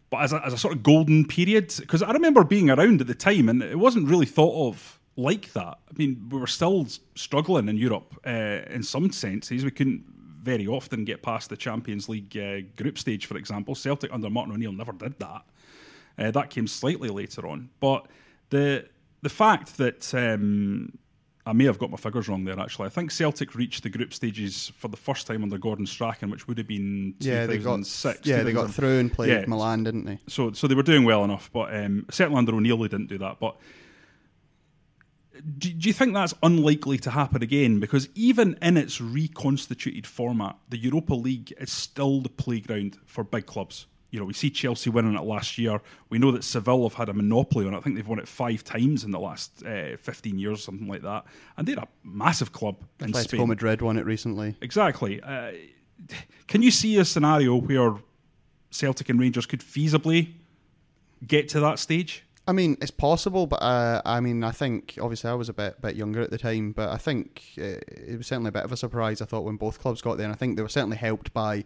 But 0.10 0.24
as 0.24 0.34
a, 0.34 0.46
as 0.46 0.54
a 0.54 0.58
sort 0.58 0.74
of 0.74 0.84
golden 0.84 1.26
period, 1.26 1.74
because 1.80 2.04
I 2.04 2.12
remember 2.12 2.44
being 2.44 2.70
around 2.70 3.00
at 3.00 3.08
the 3.08 3.16
time 3.16 3.48
and 3.48 3.64
it 3.64 3.80
wasn't 3.80 4.10
really 4.10 4.26
thought 4.26 4.70
of 4.70 5.00
like 5.16 5.54
that. 5.54 5.80
I 5.90 5.94
mean, 5.96 6.28
we 6.30 6.40
were 6.40 6.48
still 6.48 6.88
struggling 7.16 7.70
in 7.70 7.78
Europe 7.78 8.20
uh, 8.26 8.62
in 8.70 8.84
some 8.84 9.12
senses. 9.12 9.64
We 9.64 9.72
couldn't 9.72 10.04
very 10.44 10.68
often 10.68 11.04
get 11.04 11.24
past 11.24 11.50
the 11.50 11.58
Champions 11.58 12.08
League 12.08 12.38
uh, 12.38 12.62
group 12.82 12.98
stage, 12.98 13.26
for 13.26 13.38
example. 13.38 13.76
Celtic 13.76 14.14
under 14.14 14.30
Martin 14.30 14.54
O'Neill 14.54 14.72
never 14.72 14.94
did 14.94 15.18
that. 15.20 15.42
Uh, 16.18 16.32
that 16.32 16.50
came 16.50 16.68
slightly 16.68 17.10
later 17.10 17.48
on. 17.48 17.70
But 17.80 18.08
the 18.50 18.88
the 19.28 19.34
fact 19.34 19.76
that 19.78 20.14
um, 20.14 20.98
I 21.46 21.52
may 21.52 21.66
have 21.66 21.80
got 21.80 21.92
my 21.92 21.98
figures 21.98 22.30
wrong 22.30 22.46
there. 22.46 22.58
Actually, 22.58 22.86
I 22.86 22.90
think 22.90 23.12
Celtic 23.12 23.56
reached 23.56 23.84
the 23.84 23.90
group 23.90 24.14
stages 24.14 24.72
for 24.78 24.88
the 24.88 24.96
first 24.96 25.28
time 25.28 25.44
under 25.44 25.58
Gordon 25.58 25.86
Strachan, 25.86 26.30
which 26.30 26.48
would 26.48 26.58
have 26.58 26.68
been 26.68 27.14
Yeah, 27.20 27.46
they 27.46 27.58
got 27.58 27.82
yeah 28.24 28.44
they 28.44 28.54
got 28.54 28.74
through 28.74 29.00
and 29.00 29.12
played 29.12 29.30
Yeah. 29.32 29.44
Milan, 29.46 29.84
didn't 29.84 30.06
they? 30.06 30.20
so 30.30 30.54
so 30.54 30.66
they 30.68 30.76
were 30.76 30.82
doing 30.92 31.04
well 31.04 31.26
enough, 31.26 31.50
but 31.52 31.76
um, 31.76 32.06
certainly 32.10 32.38
under 32.38 32.56
O'Neill 32.56 32.78
they 32.78 32.88
didn't 32.88 33.08
do 33.08 33.18
that. 33.18 33.42
But 33.42 33.58
do, 35.58 35.70
do 35.74 35.90
you 35.90 35.94
think 35.94 36.14
that's 36.14 36.34
unlikely 36.42 37.00
to 37.00 37.12
happen 37.12 37.44
again? 37.44 37.82
Because 37.82 38.08
even 38.16 38.58
in 38.62 38.78
its 38.78 39.02
reconstituted 39.02 40.08
format, 40.08 40.56
the 40.70 40.78
Europa 40.78 41.16
League 41.16 41.54
is 41.60 41.70
still 41.70 42.22
the 42.22 42.30
playground 42.30 42.98
for 43.06 43.26
big 43.26 43.46
clubs. 43.46 43.88
You 44.18 44.22
know, 44.22 44.26
we 44.26 44.34
see 44.34 44.50
Chelsea 44.50 44.90
winning 44.90 45.14
it 45.14 45.22
last 45.22 45.60
year. 45.60 45.80
We 46.10 46.18
know 46.18 46.32
that 46.32 46.44
Seville 46.44 46.90
have 46.90 46.96
had 46.96 47.08
a 47.08 47.14
monopoly 47.14 47.68
on 47.68 47.76
it. 47.76 47.78
I 47.78 47.82
think 47.82 47.96
they've 47.96 48.08
won 48.08 48.18
it 48.18 48.28
five 48.28 48.64
times 48.64 49.04
in 49.04 49.12
the 49.12 49.20
last 49.20 49.64
uh, 49.64 49.96
15 49.98 50.40
years, 50.40 50.64
something 50.64 50.88
like 50.88 51.04
that. 51.04 51.26
And 51.56 51.68
they're 51.68 51.78
a 51.78 51.88
massive 52.04 52.52
club 52.52 52.84
in 53.00 53.12
Atletico 53.12 53.28
Spain. 53.28 53.48
Madrid 53.48 53.84
won 53.84 53.96
it 53.96 54.08
recently. 54.08 54.56
Exactly. 54.60 55.22
Uh, 55.22 55.52
can 56.48 56.64
you 56.64 56.72
see 56.72 56.98
a 56.98 57.06
scenario 57.06 57.58
where 57.58 57.94
Celtic 58.72 59.08
and 59.10 59.20
Rangers 59.20 59.46
could 59.46 59.60
feasibly 59.60 60.34
get 61.28 61.48
to 61.50 61.60
that 61.60 61.78
stage? 61.78 62.24
I 62.48 62.54
mean, 62.54 62.76
it's 62.82 62.90
possible, 62.90 63.46
but 63.46 63.62
uh, 63.62 64.02
I 64.04 64.20
mean, 64.20 64.44
I 64.44 64.50
think 64.52 64.98
obviously 65.00 65.30
I 65.30 65.36
was 65.36 65.48
a 65.50 65.54
bit 65.54 65.80
bit 65.80 65.96
younger 65.96 66.22
at 66.22 66.32
the 66.32 66.40
time, 66.40 66.72
but 66.72 66.90
I 66.90 66.98
think 66.98 67.44
uh, 67.60 67.82
it 67.88 68.18
was 68.18 68.26
certainly 68.26 68.50
a 68.50 68.54
bit 68.54 68.64
of 68.64 68.72
a 68.72 68.78
surprise. 68.78 69.22
I 69.22 69.26
thought 69.26 69.44
when 69.44 69.58
both 69.58 69.80
clubs 69.80 70.02
got 70.02 70.18
there, 70.18 70.26
and 70.26 70.34
I 70.34 70.38
think 70.38 70.56
they 70.56 70.64
were 70.64 70.70
certainly 70.70 70.98
helped 70.98 71.34
by 71.34 71.66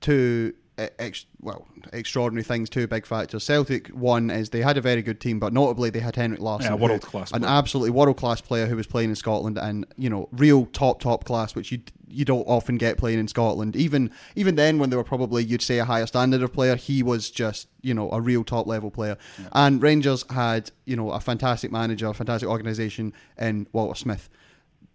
two 0.00 0.54
ex- 0.98 1.26
well 1.40 1.66
extraordinary 1.92 2.42
things, 2.44 2.70
two 2.70 2.86
big 2.86 3.04
factors. 3.06 3.44
Celtic 3.44 3.88
one 3.88 4.30
is 4.30 4.50
they 4.50 4.62
had 4.62 4.76
a 4.76 4.80
very 4.80 5.02
good 5.02 5.20
team, 5.20 5.38
but 5.38 5.52
notably 5.52 5.90
they 5.90 6.00
had 6.00 6.16
Henrik 6.16 6.40
Larsson, 6.40 6.72
Yeah, 6.72 6.76
world-class 6.78 7.32
an 7.32 7.40
player. 7.42 7.50
absolutely 7.52 7.90
world 7.90 8.16
class 8.16 8.40
player 8.40 8.66
who 8.66 8.76
was 8.76 8.86
playing 8.86 9.10
in 9.10 9.16
Scotland, 9.16 9.58
and 9.58 9.86
you 9.96 10.08
know, 10.10 10.28
real 10.32 10.66
top 10.66 11.00
top 11.00 11.24
class, 11.24 11.54
which 11.54 11.72
you 11.72 11.80
you 12.10 12.24
don't 12.24 12.44
often 12.44 12.78
get 12.78 12.96
playing 12.96 13.18
in 13.18 13.28
Scotland. 13.28 13.76
Even 13.76 14.10
even 14.36 14.54
then, 14.54 14.78
when 14.78 14.90
they 14.90 14.96
were 14.96 15.04
probably 15.04 15.44
you'd 15.44 15.62
say 15.62 15.78
a 15.78 15.84
higher 15.84 16.06
standard 16.06 16.42
of 16.42 16.52
player, 16.52 16.76
he 16.76 17.02
was 17.02 17.30
just 17.30 17.68
you 17.82 17.92
know 17.94 18.10
a 18.12 18.20
real 18.20 18.44
top 18.44 18.66
level 18.66 18.90
player. 18.90 19.16
And 19.52 19.82
Rangers 19.82 20.24
had 20.30 20.70
you 20.86 20.96
know 20.96 21.10
a 21.10 21.20
fantastic 21.20 21.70
manager, 21.72 22.06
a 22.08 22.14
fantastic 22.14 22.48
organisation 22.48 23.12
in 23.38 23.66
Walter 23.72 23.94
Smith. 23.98 24.28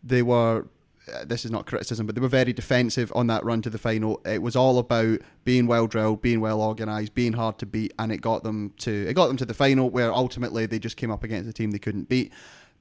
They 0.04 0.22
were. 0.22 0.66
Uh, 1.12 1.26
This 1.26 1.46
is 1.46 1.52
not 1.52 1.66
criticism, 1.66 2.06
but 2.06 2.16
they 2.16 2.22
were 2.22 2.28
very 2.28 2.54
defensive 2.54 3.12
on 3.16 3.28
that 3.28 3.44
run 3.44 3.62
to 3.64 3.70
the 3.70 3.78
final. 3.78 4.22
It 4.26 4.42
was 4.42 4.56
all 4.56 4.78
about 4.78 5.20
being 5.44 5.68
well 5.68 5.88
drilled, 5.88 6.22
being 6.22 6.42
well 6.42 6.62
organised, 6.62 7.14
being 7.14 7.34
hard 7.34 7.58
to 7.60 7.66
beat, 7.66 7.94
and 7.98 8.12
it 8.12 8.22
got 8.22 8.44
them 8.44 8.74
to 8.80 9.08
it 9.08 9.14
got 9.14 9.28
them 9.28 9.38
to 9.38 9.46
the 9.46 9.54
final, 9.54 9.90
where 9.90 10.14
ultimately 10.14 10.66
they 10.66 10.80
just 10.80 10.98
came 10.98 11.12
up 11.12 11.24
against 11.24 11.50
a 11.50 11.54
team 11.54 11.72
they 11.72 11.80
couldn't 11.80 12.10
beat. 12.10 12.32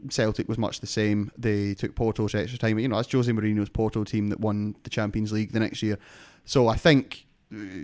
Celtic 0.09 0.49
was 0.49 0.59
much 0.59 0.81
the 0.81 0.87
same. 0.87 1.31
They 1.39 1.75
took 1.75 1.95
Porto 1.95 2.27
to 2.27 2.39
extra 2.39 2.59
time. 2.59 2.79
You 2.79 2.89
know, 2.89 2.97
that's 2.97 3.11
Jose 3.13 3.31
Mourinho's 3.31 3.69
Porto 3.69 4.05
team 4.05 4.29
that 4.29 4.41
won 4.41 4.75
the 4.83 4.91
Champions 4.91 5.33
League 5.33 5.53
the 5.53 5.61
next 5.61 5.83
year. 5.83 5.99
So 6.45 6.67
I 6.67 6.77
think 6.77 7.27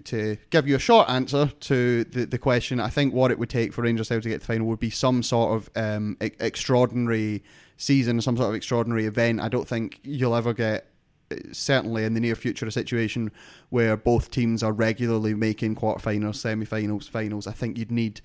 to 0.04 0.36
give 0.50 0.66
you 0.66 0.76
a 0.76 0.78
short 0.78 1.08
answer 1.08 1.46
to 1.46 2.04
the, 2.04 2.24
the 2.24 2.38
question, 2.38 2.80
I 2.80 2.88
think 2.88 3.12
what 3.12 3.30
it 3.30 3.38
would 3.38 3.50
take 3.50 3.72
for 3.72 3.82
Rangers 3.82 4.08
to 4.08 4.20
get 4.20 4.32
to 4.32 4.38
the 4.38 4.44
final 4.44 4.66
would 4.66 4.80
be 4.80 4.90
some 4.90 5.22
sort 5.22 5.56
of 5.56 5.70
um, 5.76 6.16
e- 6.22 6.30
extraordinary 6.40 7.42
season, 7.76 8.20
some 8.20 8.36
sort 8.36 8.48
of 8.48 8.54
extraordinary 8.54 9.06
event. 9.06 9.40
I 9.40 9.48
don't 9.48 9.68
think 9.68 10.00
you'll 10.02 10.34
ever 10.34 10.54
get 10.54 10.86
uh, 11.30 11.36
certainly 11.52 12.04
in 12.04 12.14
the 12.14 12.20
near 12.20 12.34
future 12.34 12.66
a 12.66 12.72
situation 12.72 13.30
where 13.68 13.96
both 13.96 14.30
teams 14.30 14.62
are 14.62 14.72
regularly 14.72 15.34
making 15.34 15.76
quarterfinals, 15.76 16.36
semi-finals, 16.36 17.08
finals. 17.08 17.46
I 17.46 17.52
think 17.52 17.76
you'd 17.76 17.92
need 17.92 18.20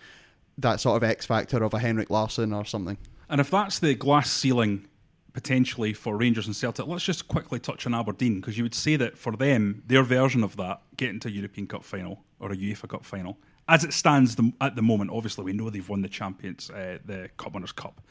that 0.57 0.79
sort 0.79 0.97
of 0.97 1.03
X 1.03 1.25
factor 1.25 1.63
of 1.63 1.73
a 1.73 1.79
Henrik 1.79 2.09
Larsson 2.09 2.53
or 2.53 2.65
something. 2.65 2.97
And 3.29 3.41
if 3.41 3.49
that's 3.49 3.79
the 3.79 3.95
glass 3.95 4.31
ceiling 4.31 4.87
potentially 5.33 5.93
for 5.93 6.15
Rangers 6.15 6.45
and 6.45 6.55
Celtic, 6.55 6.87
let's 6.87 7.03
just 7.03 7.27
quickly 7.27 7.59
touch 7.59 7.85
on 7.85 7.93
Aberdeen 7.93 8.39
because 8.39 8.57
you 8.57 8.63
would 8.63 8.75
say 8.75 8.95
that 8.95 9.17
for 9.17 9.35
them, 9.35 9.83
their 9.87 10.03
version 10.03 10.43
of 10.43 10.55
that, 10.57 10.81
getting 10.95 11.19
to 11.21 11.27
a 11.27 11.31
European 11.31 11.67
Cup 11.67 11.83
final 11.83 12.23
or 12.39 12.51
a 12.51 12.55
UEFA 12.55 12.87
Cup 12.87 13.03
final, 13.03 13.37
as 13.67 13.83
it 13.83 13.93
stands 13.93 14.35
the, 14.35 14.51
at 14.61 14.75
the 14.75 14.81
moment, 14.81 15.11
obviously 15.11 15.43
we 15.43 15.53
know 15.53 15.69
they've 15.69 15.87
won 15.87 16.01
the 16.01 16.09
Champions, 16.09 16.69
uh, 16.69 16.99
the 17.05 17.29
Cup 17.37 17.53
Winners' 17.53 17.71
Cup 17.71 18.01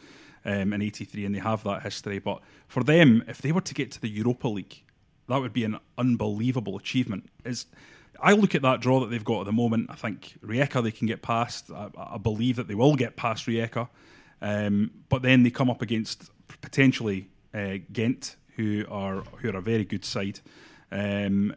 um, 0.44 0.72
in 0.72 0.82
'83, 0.82 1.26
and 1.26 1.34
they 1.34 1.38
have 1.38 1.62
that 1.64 1.82
history. 1.82 2.18
But 2.18 2.40
for 2.68 2.82
them, 2.82 3.22
if 3.28 3.40
they 3.40 3.52
were 3.52 3.60
to 3.60 3.74
get 3.74 3.90
to 3.92 4.00
the 4.00 4.08
Europa 4.08 4.48
League, 4.48 4.82
that 5.28 5.38
would 5.38 5.52
be 5.52 5.64
an 5.64 5.78
unbelievable 5.98 6.76
achievement. 6.76 7.28
Is 7.44 7.66
I 8.20 8.32
look 8.32 8.54
at 8.54 8.62
that 8.62 8.80
draw 8.80 9.00
that 9.00 9.10
they've 9.10 9.24
got 9.24 9.40
at 9.40 9.46
the 9.46 9.52
moment. 9.52 9.90
I 9.90 9.94
think 9.94 10.38
Rijeka 10.42 10.82
they 10.82 10.90
can 10.90 11.06
get 11.06 11.22
past. 11.22 11.70
I, 11.70 11.88
I 11.96 12.18
believe 12.18 12.56
that 12.56 12.66
they 12.66 12.74
will 12.74 12.96
get 12.96 13.16
past 13.16 13.46
Rijeka, 13.46 13.88
um, 14.40 14.90
but 15.08 15.22
then 15.22 15.42
they 15.42 15.50
come 15.50 15.70
up 15.70 15.82
against 15.82 16.30
potentially 16.62 17.28
uh, 17.52 17.74
Ghent, 17.92 18.36
who 18.56 18.84
are 18.90 19.22
who 19.40 19.50
are 19.50 19.56
a 19.56 19.60
very 19.62 19.84
good 19.84 20.04
side. 20.04 20.40
Um, 20.90 21.54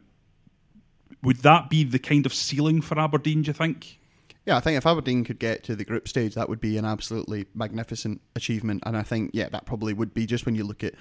would 1.24 1.38
that 1.38 1.70
be 1.70 1.84
the 1.84 2.00
kind 2.00 2.26
of 2.26 2.34
ceiling 2.34 2.82
for 2.82 3.00
Aberdeen? 3.00 3.42
Do 3.44 3.48
you 3.48 3.54
think? 3.54 4.00
Yeah, 4.46 4.58
I 4.58 4.60
think 4.60 4.78
if 4.78 4.86
Aberdeen 4.86 5.24
could 5.24 5.40
get 5.40 5.64
to 5.64 5.76
the 5.76 5.84
group 5.86 6.08
stage, 6.08 6.36
that 6.36 6.48
would 6.50 6.60
be 6.60 6.78
an 6.78 6.86
absolutely 6.86 7.48
magnificent 7.56 8.22
achievement. 8.36 8.84
And 8.86 8.96
I 8.96 9.02
think, 9.02 9.32
yeah, 9.34 9.50
that 9.50 9.66
probably 9.66 9.94
would 9.94 10.14
be 10.14 10.28
just 10.28 10.46
when 10.46 10.54
you 10.54 10.64
look 10.64 10.84
at 10.84 10.94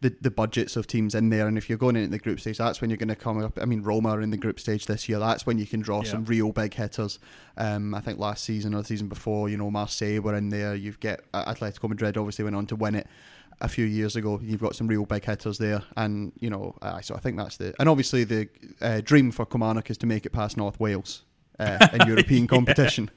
the, 0.00 0.12
the 0.20 0.30
budgets 0.30 0.74
of 0.74 0.88
teams 0.88 1.14
in 1.14 1.28
there. 1.30 1.46
And 1.46 1.56
if 1.56 1.68
you're 1.68 1.78
going 1.78 1.94
into 1.94 2.10
the 2.10 2.18
group 2.18 2.40
stage, 2.40 2.58
that's 2.58 2.80
when 2.80 2.90
you're 2.90 2.96
going 2.96 3.08
to 3.08 3.14
come 3.14 3.40
up. 3.44 3.60
I 3.62 3.64
mean, 3.64 3.82
Roma 3.82 4.08
are 4.10 4.20
in 4.20 4.30
the 4.30 4.36
group 4.36 4.58
stage 4.58 4.86
this 4.86 5.08
year. 5.08 5.20
That's 5.20 5.46
when 5.46 5.56
you 5.56 5.66
can 5.66 5.80
draw 5.80 6.02
Yeah. 6.02 6.10
some 6.10 6.24
real 6.24 6.50
big 6.50 6.74
hitters. 6.74 7.20
Um, 7.56 7.94
I 7.94 8.00
think 8.00 8.18
last 8.18 8.42
season 8.42 8.74
or 8.74 8.78
the 8.78 8.86
season 8.88 9.06
before, 9.06 9.48
you 9.48 9.56
know, 9.56 9.70
Marseille 9.70 10.18
were 10.20 10.34
in 10.34 10.48
there. 10.48 10.74
You've 10.74 10.98
got 10.98 11.20
Atletico 11.32 11.88
Madrid 11.88 12.16
obviously 12.16 12.42
went 12.42 12.56
on 12.56 12.66
to 12.66 12.74
win 12.76 12.96
it 12.96 13.06
a 13.60 13.68
few 13.68 13.84
years 13.84 14.16
ago. 14.16 14.40
You've 14.42 14.60
got 14.60 14.74
some 14.74 14.86
real 14.86 15.06
big 15.06 15.24
hitters 15.24 15.58
there, 15.58 15.82
and 15.96 16.32
you 16.40 16.50
know, 16.50 16.76
uh, 16.82 17.00
so 17.00 17.14
I 17.14 17.18
think 17.18 17.36
that's 17.36 17.56
the 17.56 17.74
and 17.78 17.88
obviously 17.88 18.24
the 18.24 18.48
uh, 18.80 19.00
dream 19.02 19.30
for 19.30 19.46
Kilmarnock 19.46 19.90
is 19.90 19.98
to 19.98 20.06
make 20.06 20.26
it 20.26 20.30
past 20.30 20.56
North 20.56 20.78
Wales 20.80 21.24
uh, 21.60 21.88
in 21.92 22.00
European 22.08 22.46
competition. 22.46 23.10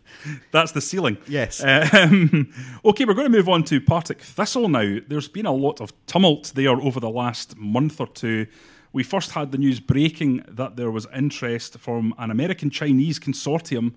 That's 0.52 0.74
the 0.74 0.82
ceiling. 0.82 1.18
Yes. 1.28 1.64
Um, 1.64 2.54
okay, 2.86 3.06
we're 3.06 3.14
going 3.14 3.32
to 3.32 3.38
move 3.38 3.50
on 3.50 3.64
to 3.66 3.82
Partick 3.82 4.22
Thistle 4.22 4.70
now. 4.70 5.00
There's 5.08 5.28
been 5.28 5.46
a 5.46 5.54
lot 5.54 5.82
of 5.82 5.94
tumult 6.06 6.52
there 6.56 6.80
over 6.80 7.00
the 7.00 7.10
last 7.10 7.58
month 7.58 8.00
or 8.00 8.08
two. 8.08 8.48
We 8.92 9.04
first 9.04 9.32
had 9.32 9.52
the 9.52 9.58
news 9.58 9.80
breaking 9.80 10.44
that 10.48 10.76
there 10.76 10.92
was 10.92 11.08
interest 11.16 11.80
from 11.80 12.14
an 12.20 12.30
American 12.30 12.70
Chinese 12.70 13.20
consortium 13.20 13.94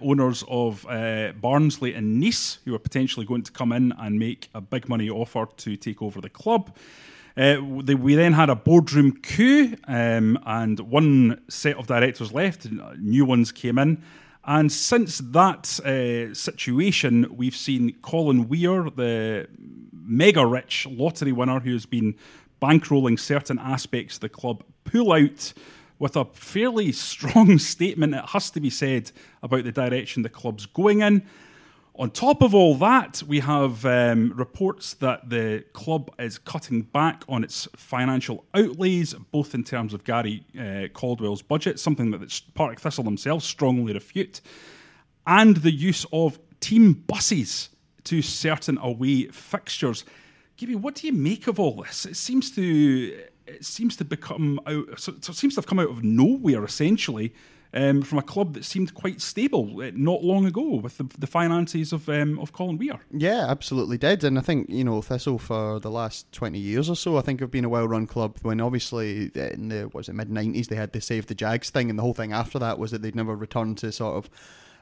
owners 0.00 0.44
of 0.48 0.86
uh, 0.88 1.32
Barnsley 1.32 1.94
and 1.94 2.20
Nice, 2.20 2.58
who 2.64 2.74
are 2.74 2.78
potentially 2.78 3.26
going 3.26 3.42
to 3.42 3.52
come 3.52 3.72
in 3.72 3.92
and 3.98 4.18
make 4.18 4.48
a 4.54 4.60
big 4.60 4.88
money 4.88 5.10
offer 5.10 5.46
to 5.56 5.76
take 5.76 6.02
over 6.02 6.20
the 6.20 6.30
club. 6.30 6.76
Uh, 7.36 7.56
we 7.62 8.14
then 8.14 8.32
had 8.32 8.48
a 8.48 8.54
boardroom 8.54 9.12
coup, 9.20 9.76
um, 9.88 10.38
and 10.46 10.80
one 10.80 11.42
set 11.48 11.76
of 11.76 11.86
directors 11.86 12.32
left, 12.32 12.66
new 12.98 13.26
ones 13.26 13.52
came 13.52 13.78
in. 13.78 14.02
And 14.46 14.70
since 14.70 15.18
that 15.18 15.80
uh, 15.80 16.32
situation, 16.32 17.26
we've 17.36 17.56
seen 17.56 17.94
Colin 18.00 18.48
Weir, 18.48 18.88
the 18.88 19.48
mega 19.92 20.46
rich 20.46 20.86
lottery 20.86 21.32
winner 21.32 21.60
who 21.60 21.72
has 21.72 21.84
been 21.84 22.14
bankrolling 22.62 23.18
certain 23.18 23.58
aspects 23.58 24.14
of 24.14 24.20
the 24.20 24.28
club, 24.28 24.62
pull 24.84 25.12
out 25.12 25.52
with 25.98 26.16
a 26.16 26.24
fairly 26.26 26.92
strong 26.92 27.58
statement, 27.74 28.14
it 28.14 28.24
has 28.30 28.50
to 28.50 28.60
be 28.60 28.70
said, 28.70 29.10
about 29.42 29.64
the 29.64 29.72
direction 29.72 30.22
the 30.22 30.28
club's 30.28 30.66
going 30.66 31.00
in. 31.00 31.22
On 31.98 32.10
top 32.10 32.42
of 32.42 32.54
all 32.54 32.74
that, 32.74 33.22
we 33.26 33.40
have 33.40 33.86
um, 33.86 34.30
reports 34.36 34.92
that 34.94 35.30
the 35.30 35.64
club 35.72 36.10
is 36.18 36.36
cutting 36.36 36.82
back 36.82 37.24
on 37.26 37.42
its 37.42 37.66
financial 37.74 38.44
outlays, 38.52 39.14
both 39.14 39.54
in 39.54 39.64
terms 39.64 39.94
of 39.94 40.04
Gary 40.04 40.44
uh, 40.60 40.88
Caldwell's 40.92 41.40
budget, 41.40 41.80
something 41.80 42.10
that 42.10 42.40
Partick 42.52 42.80
Thistle 42.80 43.04
themselves 43.04 43.46
strongly 43.46 43.94
refute, 43.94 44.42
and 45.26 45.56
the 45.56 45.70
use 45.72 46.04
of 46.12 46.38
team 46.60 46.92
buses 46.92 47.70
to 48.04 48.20
certain 48.20 48.76
away 48.78 49.28
fixtures. 49.28 50.04
Gibby, 50.58 50.74
what 50.74 50.96
do 50.96 51.06
you 51.06 51.14
make 51.14 51.46
of 51.46 51.58
all 51.58 51.82
this? 51.82 52.04
It 52.04 52.16
seems 52.16 52.50
to 52.52 53.24
it 53.46 53.64
seems 53.64 53.96
to 53.96 54.04
become 54.04 54.60
out. 54.66 54.98
So 54.98 55.12
it 55.12 55.24
seems 55.24 55.54
to 55.54 55.58
have 55.58 55.66
come 55.66 55.78
out 55.78 55.90
of 55.90 56.02
nowhere, 56.02 56.64
essentially 56.64 57.32
um, 57.76 58.02
from 58.02 58.18
a 58.18 58.22
club 58.22 58.54
that 58.54 58.64
seemed 58.64 58.94
quite 58.94 59.20
stable 59.20 59.82
uh, 59.82 59.90
not 59.94 60.22
long 60.22 60.46
ago 60.46 60.76
with 60.76 60.96
the, 60.96 61.04
the 61.18 61.26
finances 61.26 61.92
of 61.92 62.08
um, 62.08 62.38
of 62.38 62.52
Colin 62.52 62.78
Weir. 62.78 63.00
Yeah, 63.12 63.46
absolutely 63.48 63.98
did, 63.98 64.24
and 64.24 64.38
I 64.38 64.42
think 64.42 64.68
you 64.70 64.82
know 64.82 65.02
Thistle 65.02 65.38
for 65.38 65.78
the 65.78 65.90
last 65.90 66.30
twenty 66.32 66.58
years 66.58 66.88
or 66.88 66.96
so, 66.96 67.16
I 67.18 67.20
think 67.20 67.40
have 67.40 67.50
been 67.50 67.64
a 67.64 67.68
well-run 67.68 68.06
club. 68.06 68.38
When 68.42 68.60
obviously 68.60 69.30
in 69.34 69.68
the 69.68 69.90
was 69.92 70.08
it 70.08 70.14
mid 70.14 70.30
nineties 70.30 70.68
they 70.68 70.76
had 70.76 70.92
the 70.92 71.00
save 71.00 71.26
the 71.26 71.34
Jags 71.34 71.70
thing, 71.70 71.90
and 71.90 71.98
the 71.98 72.02
whole 72.02 72.14
thing 72.14 72.32
after 72.32 72.58
that 72.58 72.78
was 72.78 72.90
that 72.90 73.02
they'd 73.02 73.14
never 73.14 73.36
returned 73.36 73.78
to 73.78 73.92
sort 73.92 74.16
of. 74.16 74.30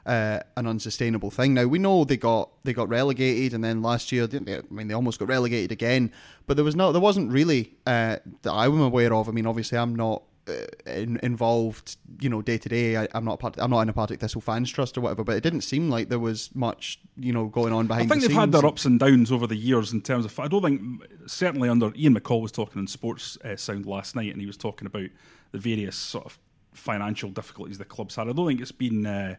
Uh, 0.05 0.39
an 0.55 0.67
unsustainable 0.67 1.31
thing. 1.31 1.55
Now 1.55 1.65
we 1.65 1.79
know 1.79 2.03
they 2.03 2.17
got 2.17 2.51
they 2.63 2.73
got 2.73 2.89
relegated, 2.89 3.55
and 3.55 3.63
then 3.63 3.81
last 3.81 4.11
year, 4.11 4.27
they, 4.27 4.57
I 4.57 4.61
mean, 4.69 4.87
they 4.87 4.93
almost 4.93 5.17
got 5.17 5.27
relegated 5.29 5.71
again. 5.71 6.11
But 6.45 6.57
there 6.57 6.63
was 6.63 6.75
no, 6.75 6.91
there 6.91 7.01
wasn't 7.01 7.31
really 7.31 7.73
uh, 7.87 8.17
that 8.43 8.51
I'm 8.51 8.79
aware 8.81 9.11
of. 9.15 9.27
I 9.27 9.31
mean, 9.31 9.47
obviously, 9.47 9.79
I'm 9.79 9.95
not 9.95 10.21
uh, 10.47 10.53
in, 10.85 11.19
involved, 11.23 11.97
you 12.21 12.29
know, 12.29 12.43
day 12.43 12.59
to 12.59 12.69
day. 12.69 13.07
I'm 13.15 13.25
not 13.25 13.39
part, 13.39 13.55
I'm 13.57 13.71
not 13.71 13.81
in 13.81 13.89
a 13.89 13.93
Partick 13.93 14.19
Thistle 14.19 14.41
fans 14.41 14.69
trust 14.69 14.95
or 14.95 15.01
whatever, 15.01 15.23
but 15.23 15.37
it 15.37 15.41
didn't 15.41 15.61
seem 15.61 15.89
like 15.89 16.09
there 16.09 16.19
was 16.19 16.53
much, 16.53 16.99
you 17.17 17.33
know, 17.33 17.47
going 17.47 17.73
on 17.73 17.87
behind. 17.87 18.05
I 18.05 18.07
think 18.07 18.21
the 18.21 18.27
they've 18.27 18.37
had 18.37 18.51
their 18.51 18.65
ups 18.65 18.85
and 18.85 18.99
downs 18.99 19.31
over 19.31 19.47
the 19.47 19.55
years 19.55 19.91
in 19.91 20.01
terms 20.01 20.23
of. 20.23 20.39
I 20.39 20.47
don't 20.47 20.61
think 20.61 20.81
certainly 21.25 21.67
under 21.67 21.91
Ian 21.95 22.13
McCall 22.13 22.41
was 22.41 22.51
talking 22.51 22.79
in 22.79 22.85
Sports 22.85 23.39
uh, 23.43 23.55
Sound 23.55 23.87
last 23.87 24.15
night, 24.15 24.31
and 24.31 24.39
he 24.39 24.45
was 24.45 24.57
talking 24.57 24.85
about 24.85 25.09
the 25.51 25.57
various 25.57 25.95
sort 25.95 26.27
of 26.27 26.37
financial 26.73 27.31
difficulties 27.31 27.79
the 27.79 27.85
clubs 27.85 28.15
had. 28.15 28.29
I 28.29 28.33
don't 28.33 28.45
think 28.45 28.61
it's 28.61 28.71
been. 28.71 29.07
Uh, 29.07 29.35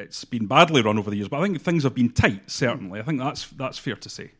it's 0.00 0.24
been 0.24 0.46
badly 0.46 0.82
run 0.82 0.98
over 0.98 1.10
the 1.10 1.16
years, 1.16 1.28
but 1.28 1.40
I 1.40 1.42
think 1.42 1.60
things 1.60 1.84
have 1.84 1.94
been 1.94 2.10
tight. 2.10 2.50
Certainly, 2.50 3.00
I 3.00 3.02
think 3.02 3.20
that's 3.20 3.46
that's 3.48 3.78
fair 3.78 3.96
to 3.96 4.08
say. 4.08 4.32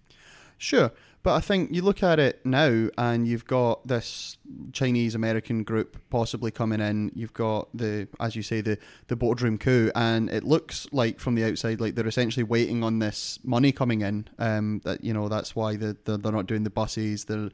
Sure, 0.59 0.93
but 1.23 1.35
I 1.35 1.41
think 1.41 1.75
you 1.75 1.83
look 1.83 2.03
at 2.03 2.19
it 2.19 2.45
now, 2.45 2.89
and 2.97 3.29
you've 3.29 3.45
got 3.45 3.87
this 3.87 4.39
Chinese 4.73 5.15
American 5.15 5.65
group 5.65 5.99
possibly 6.09 6.51
coming 6.51 6.81
in. 6.81 7.13
You've 7.15 7.35
got 7.35 7.69
the, 7.75 8.09
as 8.19 8.37
you 8.37 8.43
say, 8.43 8.63
the 8.63 8.79
the 9.09 9.17
boardroom 9.17 9.59
coup, 9.59 9.91
and 9.95 10.31
it 10.31 10.45
looks 10.45 10.87
like 10.93 11.21
from 11.21 11.35
the 11.35 11.45
outside 11.45 11.81
like 11.81 11.95
they're 11.95 12.07
essentially 12.07 12.45
waiting 12.45 12.83
on 12.83 12.99
this 12.99 13.39
money 13.45 13.71
coming 13.71 14.01
in. 14.01 14.29
Um, 14.39 14.81
that 14.85 15.05
you 15.05 15.13
know 15.13 15.29
that's 15.29 15.55
why 15.55 15.77
they're, 15.77 15.97
they're, 16.05 16.17
they're 16.17 16.33
not 16.33 16.47
doing 16.47 16.65
the 16.65 16.71
buses. 16.71 17.27
They're 17.27 17.51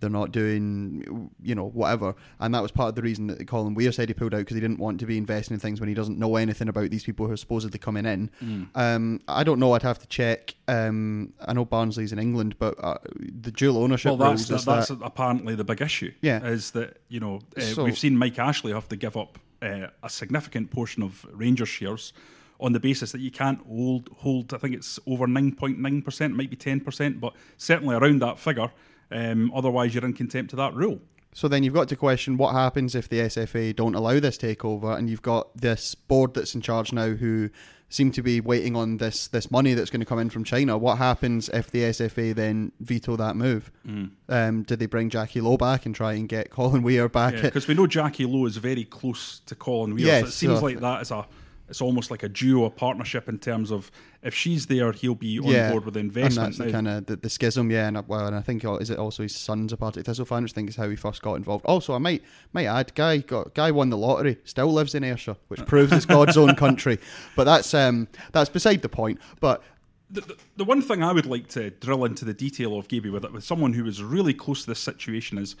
they're 0.00 0.10
not 0.10 0.32
doing, 0.32 1.30
you 1.42 1.54
know, 1.54 1.68
whatever. 1.68 2.14
And 2.40 2.54
that 2.54 2.62
was 2.62 2.70
part 2.70 2.90
of 2.90 2.94
the 2.94 3.02
reason 3.02 3.26
that 3.28 3.46
Colin 3.46 3.74
Weir 3.74 3.92
said 3.92 4.08
he 4.08 4.14
pulled 4.14 4.34
out 4.34 4.38
because 4.38 4.54
he 4.54 4.60
didn't 4.60 4.78
want 4.78 5.00
to 5.00 5.06
be 5.06 5.18
investing 5.18 5.54
in 5.54 5.60
things 5.60 5.80
when 5.80 5.88
he 5.88 5.94
doesn't 5.94 6.18
know 6.18 6.36
anything 6.36 6.68
about 6.68 6.90
these 6.90 7.04
people 7.04 7.26
who 7.26 7.32
are 7.32 7.36
supposedly 7.36 7.78
coming 7.78 8.06
in. 8.06 8.30
Mm. 8.42 8.68
Um, 8.74 9.20
I 9.28 9.44
don't 9.44 9.58
know. 9.58 9.72
I'd 9.72 9.82
have 9.82 9.98
to 9.98 10.06
check. 10.06 10.54
Um, 10.66 11.32
I 11.46 11.52
know 11.52 11.64
Barnsley's 11.64 12.12
in 12.12 12.18
England, 12.18 12.58
but 12.58 12.82
uh, 12.82 12.98
the 13.16 13.50
dual 13.50 13.78
ownership. 13.78 14.18
Well, 14.18 14.30
that's, 14.30 14.46
that, 14.48 14.64
that's 14.64 14.88
that, 14.88 15.00
apparently 15.02 15.54
the 15.54 15.64
big 15.64 15.80
issue. 15.80 16.12
Yeah, 16.20 16.44
is 16.44 16.72
that 16.72 16.98
you 17.08 17.20
know 17.20 17.40
uh, 17.56 17.60
so, 17.60 17.84
we've 17.84 17.98
seen 17.98 18.16
Mike 18.16 18.38
Ashley 18.38 18.72
have 18.72 18.88
to 18.88 18.96
give 18.96 19.16
up 19.16 19.38
uh, 19.62 19.88
a 20.02 20.10
significant 20.10 20.70
portion 20.70 21.02
of 21.02 21.26
Rangers 21.32 21.68
shares 21.68 22.12
on 22.60 22.72
the 22.72 22.80
basis 22.80 23.12
that 23.12 23.20
you 23.20 23.30
can't 23.30 23.60
hold 23.66 24.08
hold. 24.18 24.52
I 24.52 24.58
think 24.58 24.74
it's 24.74 24.98
over 25.06 25.26
nine 25.26 25.52
point 25.52 25.78
nine 25.78 26.02
percent, 26.02 26.36
might 26.36 26.50
be 26.50 26.56
ten 26.56 26.80
percent, 26.80 27.20
but 27.20 27.34
certainly 27.56 27.94
around 27.94 28.20
that 28.22 28.38
figure. 28.38 28.70
Um, 29.10 29.52
otherwise, 29.54 29.94
you're 29.94 30.04
in 30.04 30.12
contempt 30.12 30.52
of 30.52 30.58
that 30.58 30.74
rule. 30.74 31.00
So 31.32 31.46
then 31.46 31.62
you've 31.62 31.74
got 31.74 31.88
to 31.88 31.96
question 31.96 32.36
what 32.36 32.52
happens 32.54 32.94
if 32.94 33.08
the 33.08 33.20
SFA 33.20 33.74
don't 33.76 33.94
allow 33.94 34.18
this 34.18 34.38
takeover, 34.38 34.96
and 34.96 35.08
you've 35.08 35.22
got 35.22 35.56
this 35.56 35.94
board 35.94 36.34
that's 36.34 36.54
in 36.54 36.60
charge 36.60 36.92
now 36.92 37.10
who 37.10 37.50
seem 37.90 38.12
to 38.12 38.22
be 38.22 38.40
waiting 38.40 38.76
on 38.76 38.98
this 38.98 39.28
this 39.28 39.50
money 39.50 39.72
that's 39.72 39.90
going 39.90 40.00
to 40.00 40.06
come 40.06 40.18
in 40.18 40.30
from 40.30 40.44
China. 40.44 40.76
What 40.76 40.98
happens 40.98 41.48
if 41.50 41.70
the 41.70 41.82
SFA 41.84 42.34
then 42.34 42.72
veto 42.80 43.16
that 43.16 43.36
move? 43.36 43.70
Mm. 43.86 44.10
Um, 44.28 44.62
did 44.62 44.78
they 44.78 44.86
bring 44.86 45.10
Jackie 45.10 45.40
Lowe 45.40 45.56
back 45.56 45.86
and 45.86 45.94
try 45.94 46.14
and 46.14 46.28
get 46.28 46.50
Colin 46.50 46.82
Weir 46.82 47.08
back? 47.08 47.34
Because 47.40 47.64
yeah, 47.64 47.68
we 47.68 47.74
know 47.74 47.86
Jackie 47.86 48.26
Lowe 48.26 48.46
is 48.46 48.56
very 48.56 48.84
close 48.84 49.40
to 49.46 49.54
Colin 49.54 49.94
Weir. 49.94 50.06
Yes, 50.06 50.20
so 50.22 50.26
it 50.28 50.32
seems 50.32 50.58
so 50.58 50.64
like 50.64 50.80
that 50.80 51.02
is 51.02 51.10
a 51.10 51.26
it's 51.68 51.80
almost 51.80 52.10
like 52.10 52.22
a 52.22 52.28
duo, 52.28 52.64
a 52.64 52.70
partnership 52.70 53.28
in 53.28 53.38
terms 53.38 53.70
of 53.70 53.90
if 54.22 54.34
she's 54.34 54.66
there, 54.66 54.90
he'll 54.92 55.14
be 55.14 55.38
on 55.38 55.46
yeah, 55.46 55.70
board 55.70 55.84
with 55.84 55.94
the 55.94 56.00
investment. 56.00 56.38
And 56.38 56.54
that's 56.54 56.66
the 56.66 56.72
kind 56.72 56.88
of 56.88 57.06
the, 57.06 57.16
the, 57.16 57.30
schism, 57.30 57.70
yeah. 57.70 57.88
And, 57.88 57.96
uh, 57.96 58.02
well, 58.06 58.26
and 58.26 58.34
I 58.34 58.40
think 58.40 58.64
uh, 58.64 58.74
is 58.76 58.90
it 58.90 58.98
also 58.98 59.22
his 59.22 59.36
son's 59.36 59.72
a 59.72 59.76
Partick 59.76 60.04
Thistle 60.04 60.24
fan, 60.24 60.42
which 60.42 60.52
I 60.52 60.54
think 60.54 60.70
is 60.70 60.76
how 60.76 60.88
he 60.88 60.96
first 60.96 61.22
got 61.22 61.34
involved. 61.34 61.64
Also, 61.66 61.94
I 61.94 61.98
might 61.98 62.22
might 62.52 62.66
add, 62.66 62.94
guy 62.94 63.18
got 63.18 63.54
guy 63.54 63.70
won 63.70 63.90
the 63.90 63.98
lottery, 63.98 64.38
still 64.44 64.72
lives 64.72 64.94
in 64.94 65.04
Ayrshire, 65.04 65.36
which 65.48 65.60
uh. 65.60 65.64
proves 65.64 65.92
it's 65.92 66.06
God's 66.06 66.36
own 66.36 66.54
country. 66.56 66.98
But 67.36 67.44
that's 67.44 67.72
um 67.74 68.08
that's 68.32 68.50
beside 68.50 68.82
the 68.82 68.88
point. 68.88 69.20
But 69.40 69.62
the, 70.10 70.22
the, 70.22 70.36
the, 70.56 70.64
one 70.64 70.80
thing 70.80 71.02
I 71.02 71.12
would 71.12 71.26
like 71.26 71.48
to 71.48 71.68
drill 71.70 72.06
into 72.06 72.24
the 72.24 72.32
detail 72.32 72.78
of 72.78 72.88
Gaby 72.88 73.10
with 73.10 73.24
it 73.24 73.32
with 73.32 73.44
someone 73.44 73.74
who 73.74 73.84
was 73.84 74.02
really 74.02 74.32
close 74.32 74.62
to 74.62 74.68
this 74.68 74.80
situation 74.80 75.36
is 75.36 75.54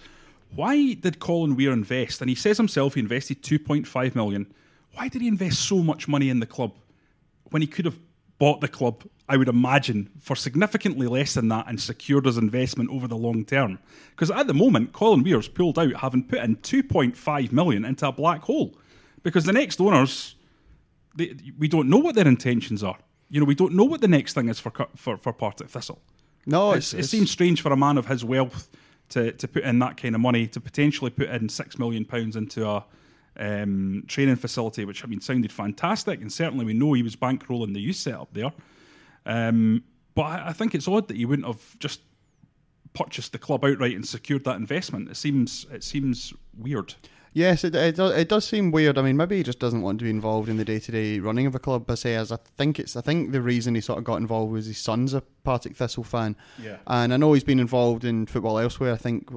why 0.54 0.94
did 0.94 1.18
Colin 1.18 1.54
Weir 1.54 1.72
invest? 1.72 2.22
And 2.22 2.30
he 2.30 2.34
says 2.34 2.56
himself 2.56 2.94
he 2.94 3.00
invested 3.00 3.42
two 3.42 3.58
point 3.58 3.86
five 3.86 4.16
million 4.16 4.52
why 4.94 5.08
did 5.08 5.22
he 5.22 5.28
invest 5.28 5.60
so 5.60 5.82
much 5.82 6.08
money 6.08 6.28
in 6.28 6.40
the 6.40 6.46
club 6.46 6.74
when 7.50 7.62
he 7.62 7.68
could 7.68 7.84
have 7.84 7.98
bought 8.38 8.60
the 8.60 8.68
club, 8.68 9.04
I 9.28 9.36
would 9.36 9.48
imagine, 9.48 10.10
for 10.20 10.36
significantly 10.36 11.06
less 11.06 11.34
than 11.34 11.48
that 11.48 11.66
and 11.68 11.80
secured 11.80 12.26
his 12.26 12.38
investment 12.38 12.90
over 12.90 13.08
the 13.08 13.16
long 13.16 13.44
term? 13.44 13.78
Because 14.10 14.30
at 14.30 14.46
the 14.46 14.54
moment, 14.54 14.92
Colin 14.92 15.22
Weir's 15.22 15.48
pulled 15.48 15.78
out 15.78 15.96
having 15.96 16.24
put 16.24 16.38
in 16.38 16.56
2.5 16.56 17.52
million 17.52 17.84
into 17.84 18.06
a 18.06 18.12
black 18.12 18.42
hole. 18.42 18.76
Because 19.22 19.44
the 19.44 19.52
next 19.52 19.80
owners, 19.80 20.36
they, 21.16 21.36
we 21.58 21.68
don't 21.68 21.88
know 21.88 21.98
what 21.98 22.14
their 22.14 22.28
intentions 22.28 22.82
are. 22.82 22.98
You 23.28 23.40
know, 23.40 23.46
we 23.46 23.54
don't 23.54 23.74
know 23.74 23.84
what 23.84 24.00
the 24.00 24.08
next 24.08 24.34
thing 24.34 24.48
is 24.48 24.58
for 24.58 24.72
for, 24.96 25.16
for 25.16 25.32
Partick 25.32 25.68
Thistle. 25.68 26.00
No, 26.46 26.72
it's, 26.72 26.94
it's, 26.94 27.06
it 27.06 27.10
seems 27.10 27.30
strange 27.30 27.60
for 27.60 27.72
a 27.72 27.76
man 27.76 27.98
of 27.98 28.06
his 28.06 28.24
wealth 28.24 28.70
to, 29.10 29.32
to 29.32 29.48
put 29.48 29.64
in 29.64 29.78
that 29.80 29.96
kind 29.96 30.14
of 30.14 30.20
money, 30.20 30.46
to 30.46 30.60
potentially 30.60 31.10
put 31.10 31.28
in 31.28 31.48
six 31.48 31.78
million 31.78 32.04
pounds 32.04 32.36
into 32.36 32.66
a 32.66 32.84
um, 33.38 34.04
training 34.06 34.36
facility, 34.36 34.84
which 34.84 35.04
I 35.04 35.06
mean 35.06 35.20
sounded 35.20 35.52
fantastic, 35.52 36.20
and 36.20 36.32
certainly 36.32 36.64
we 36.64 36.74
know 36.74 36.92
he 36.92 37.02
was 37.02 37.16
bankrolling 37.16 37.74
the 37.74 37.80
youth 37.80 37.96
setup 37.96 38.32
there. 38.32 38.52
Um, 39.26 39.84
but 40.14 40.22
I, 40.22 40.48
I, 40.48 40.52
think 40.52 40.74
it's 40.74 40.88
odd 40.88 41.08
that 41.08 41.16
he 41.16 41.24
wouldn't 41.24 41.46
have 41.46 41.78
just 41.78 42.00
purchased 42.94 43.32
the 43.32 43.38
club 43.38 43.64
outright 43.64 43.94
and 43.94 44.06
secured 44.06 44.44
that 44.44 44.56
investment. 44.56 45.10
It 45.10 45.16
seems 45.16 45.66
it 45.70 45.84
seems 45.84 46.32
weird. 46.56 46.94
Yes, 47.34 47.62
it, 47.62 47.74
it, 47.74 47.94
does, 47.94 48.16
it 48.16 48.28
does 48.28 48.46
seem 48.46 48.70
weird. 48.70 48.98
I 48.98 49.02
mean, 49.02 49.16
maybe 49.16 49.36
he 49.36 49.42
just 49.42 49.58
doesn't 49.58 49.82
want 49.82 49.98
to 49.98 50.04
be 50.04 50.10
involved 50.10 50.48
in 50.48 50.56
the 50.56 50.64
day 50.64 50.80
to 50.80 50.90
day 50.90 51.20
running 51.20 51.46
of 51.46 51.54
a 51.54 51.58
club 51.58 51.86
per 51.86 51.94
se. 51.94 52.16
As 52.16 52.32
I 52.32 52.38
think 52.56 52.80
it's, 52.80 52.96
I 52.96 53.00
think 53.00 53.32
the 53.32 53.42
reason 53.42 53.74
he 53.74 53.80
sort 53.80 53.98
of 53.98 54.04
got 54.04 54.16
involved 54.16 54.52
was 54.52 54.66
his 54.66 54.78
son's 54.78 55.14
a 55.14 55.20
Partick 55.44 55.76
Thistle 55.76 56.04
fan, 56.04 56.36
yeah. 56.60 56.78
And 56.86 57.12
I 57.12 57.16
know 57.16 57.34
he's 57.34 57.44
been 57.44 57.60
involved 57.60 58.04
in 58.04 58.26
football 58.26 58.58
elsewhere. 58.58 58.92
I 58.92 58.96
think 58.96 59.30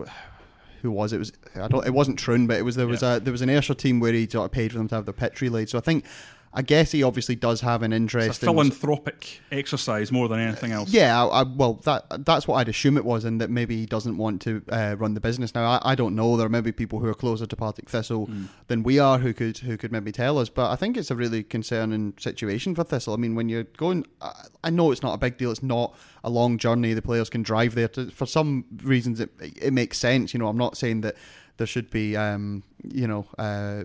who 0.82 0.92
was 0.92 1.14
it? 1.14 1.20
was 1.20 1.32
I 1.56 1.68
don't. 1.68 1.86
It 1.86 1.94
wasn't 1.94 2.20
Troon, 2.20 2.48
but 2.48 2.58
it 2.58 2.64
was 2.64 2.76
there 2.76 2.88
was 2.88 3.02
yeah. 3.02 3.16
a 3.16 3.20
there 3.20 3.32
was 3.32 3.42
an 3.42 3.50
Ayrshire 3.50 3.74
team 3.74 4.00
where 4.00 4.14
he 4.14 4.28
sort 4.28 4.46
of 4.46 4.52
paid 4.52 4.72
for 4.72 4.78
them 4.78 4.88
to 4.90 4.96
have 4.96 5.06
their 5.06 5.14
pitch 5.14 5.42
relayed. 5.42 5.70
So 5.70 5.78
I 5.78 5.82
think 5.82 6.06
I 6.54 6.62
guess 6.64 6.92
he 6.92 7.02
obviously 7.02 7.36
does 7.36 7.62
have 7.62 7.82
an 7.82 7.94
interest. 7.94 8.30
It's 8.30 8.38
a 8.44 8.46
philanthropic 8.48 9.40
in, 9.52 9.58
exercise 9.60 10.12
more 10.12 10.28
than 10.28 10.40
anything 10.40 10.74
else. 10.74 10.90
Yeah, 10.90 11.24
I, 11.24 11.42
I, 11.42 11.44
well, 11.44 11.76
that 11.86 12.26
that's 12.26 12.46
what 12.46 12.56
I'd 12.56 12.68
assume 12.68 12.98
it 12.98 13.06
was, 13.06 13.24
and 13.24 13.40
that 13.40 13.50
maybe 13.50 13.78
he 13.78 13.86
doesn't 13.86 14.18
want 14.18 14.42
to 14.42 14.62
uh, 14.70 14.96
run 14.98 15.14
the 15.14 15.22
business 15.22 15.56
now. 15.56 15.66
I, 15.66 15.92
I, 15.92 15.96
don't 15.96 16.14
know. 16.14 16.36
There 16.36 16.50
may 16.50 16.60
be 16.60 16.74
people 16.74 17.00
who 17.00 17.08
are 17.08 17.14
closer 17.14 17.46
to 17.46 17.56
Partick 17.56 17.90
Thistle 17.90 18.28
mm. 18.28 18.50
than 18.68 18.84
we 18.84 19.00
are 19.00 19.20
who 19.20 19.34
could 19.34 19.60
who 19.60 19.78
could 19.78 19.94
maybe 19.94 20.12
tell 20.12 20.38
us. 20.38 20.50
But 20.50 20.72
I 20.72 20.76
think 20.76 20.98
it's 20.98 21.10
a 21.10 21.16
really 21.16 21.42
concerning 21.42 22.16
situation 22.20 22.76
for 22.76 22.84
Thistle. 22.84 23.14
I 23.14 23.18
mean, 23.18 23.36
when 23.36 23.48
you're 23.48 23.64
going, 23.64 24.06
I, 24.22 24.34
I 24.66 24.70
know 24.72 24.92
it's 24.92 25.02
not 25.02 25.14
a 25.14 25.18
big 25.18 25.38
deal. 25.38 25.52
It's 25.52 25.64
not 25.64 25.96
a 26.22 26.30
long 26.30 26.58
journey. 26.58 26.94
The 26.94 27.02
players 27.02 27.30
can 27.30 27.44
drive 27.44 27.76
there. 27.76 27.88
To, 27.90 28.12
for 28.12 28.26
some 28.26 28.66
reasons, 28.84 29.22
it 29.22 29.30
it 29.40 29.72
makes 29.72 29.98
sense. 29.98 30.34
You 30.34 30.40
know, 30.40 30.50
I'm 30.50 30.58
not 30.58 30.76
saying 30.76 31.00
that 31.02 31.16
there 31.62 31.68
should 31.68 31.92
be 31.92 32.18
um, 32.18 32.64
you 32.84 33.06
know 33.08 33.28
uh, 33.38 33.84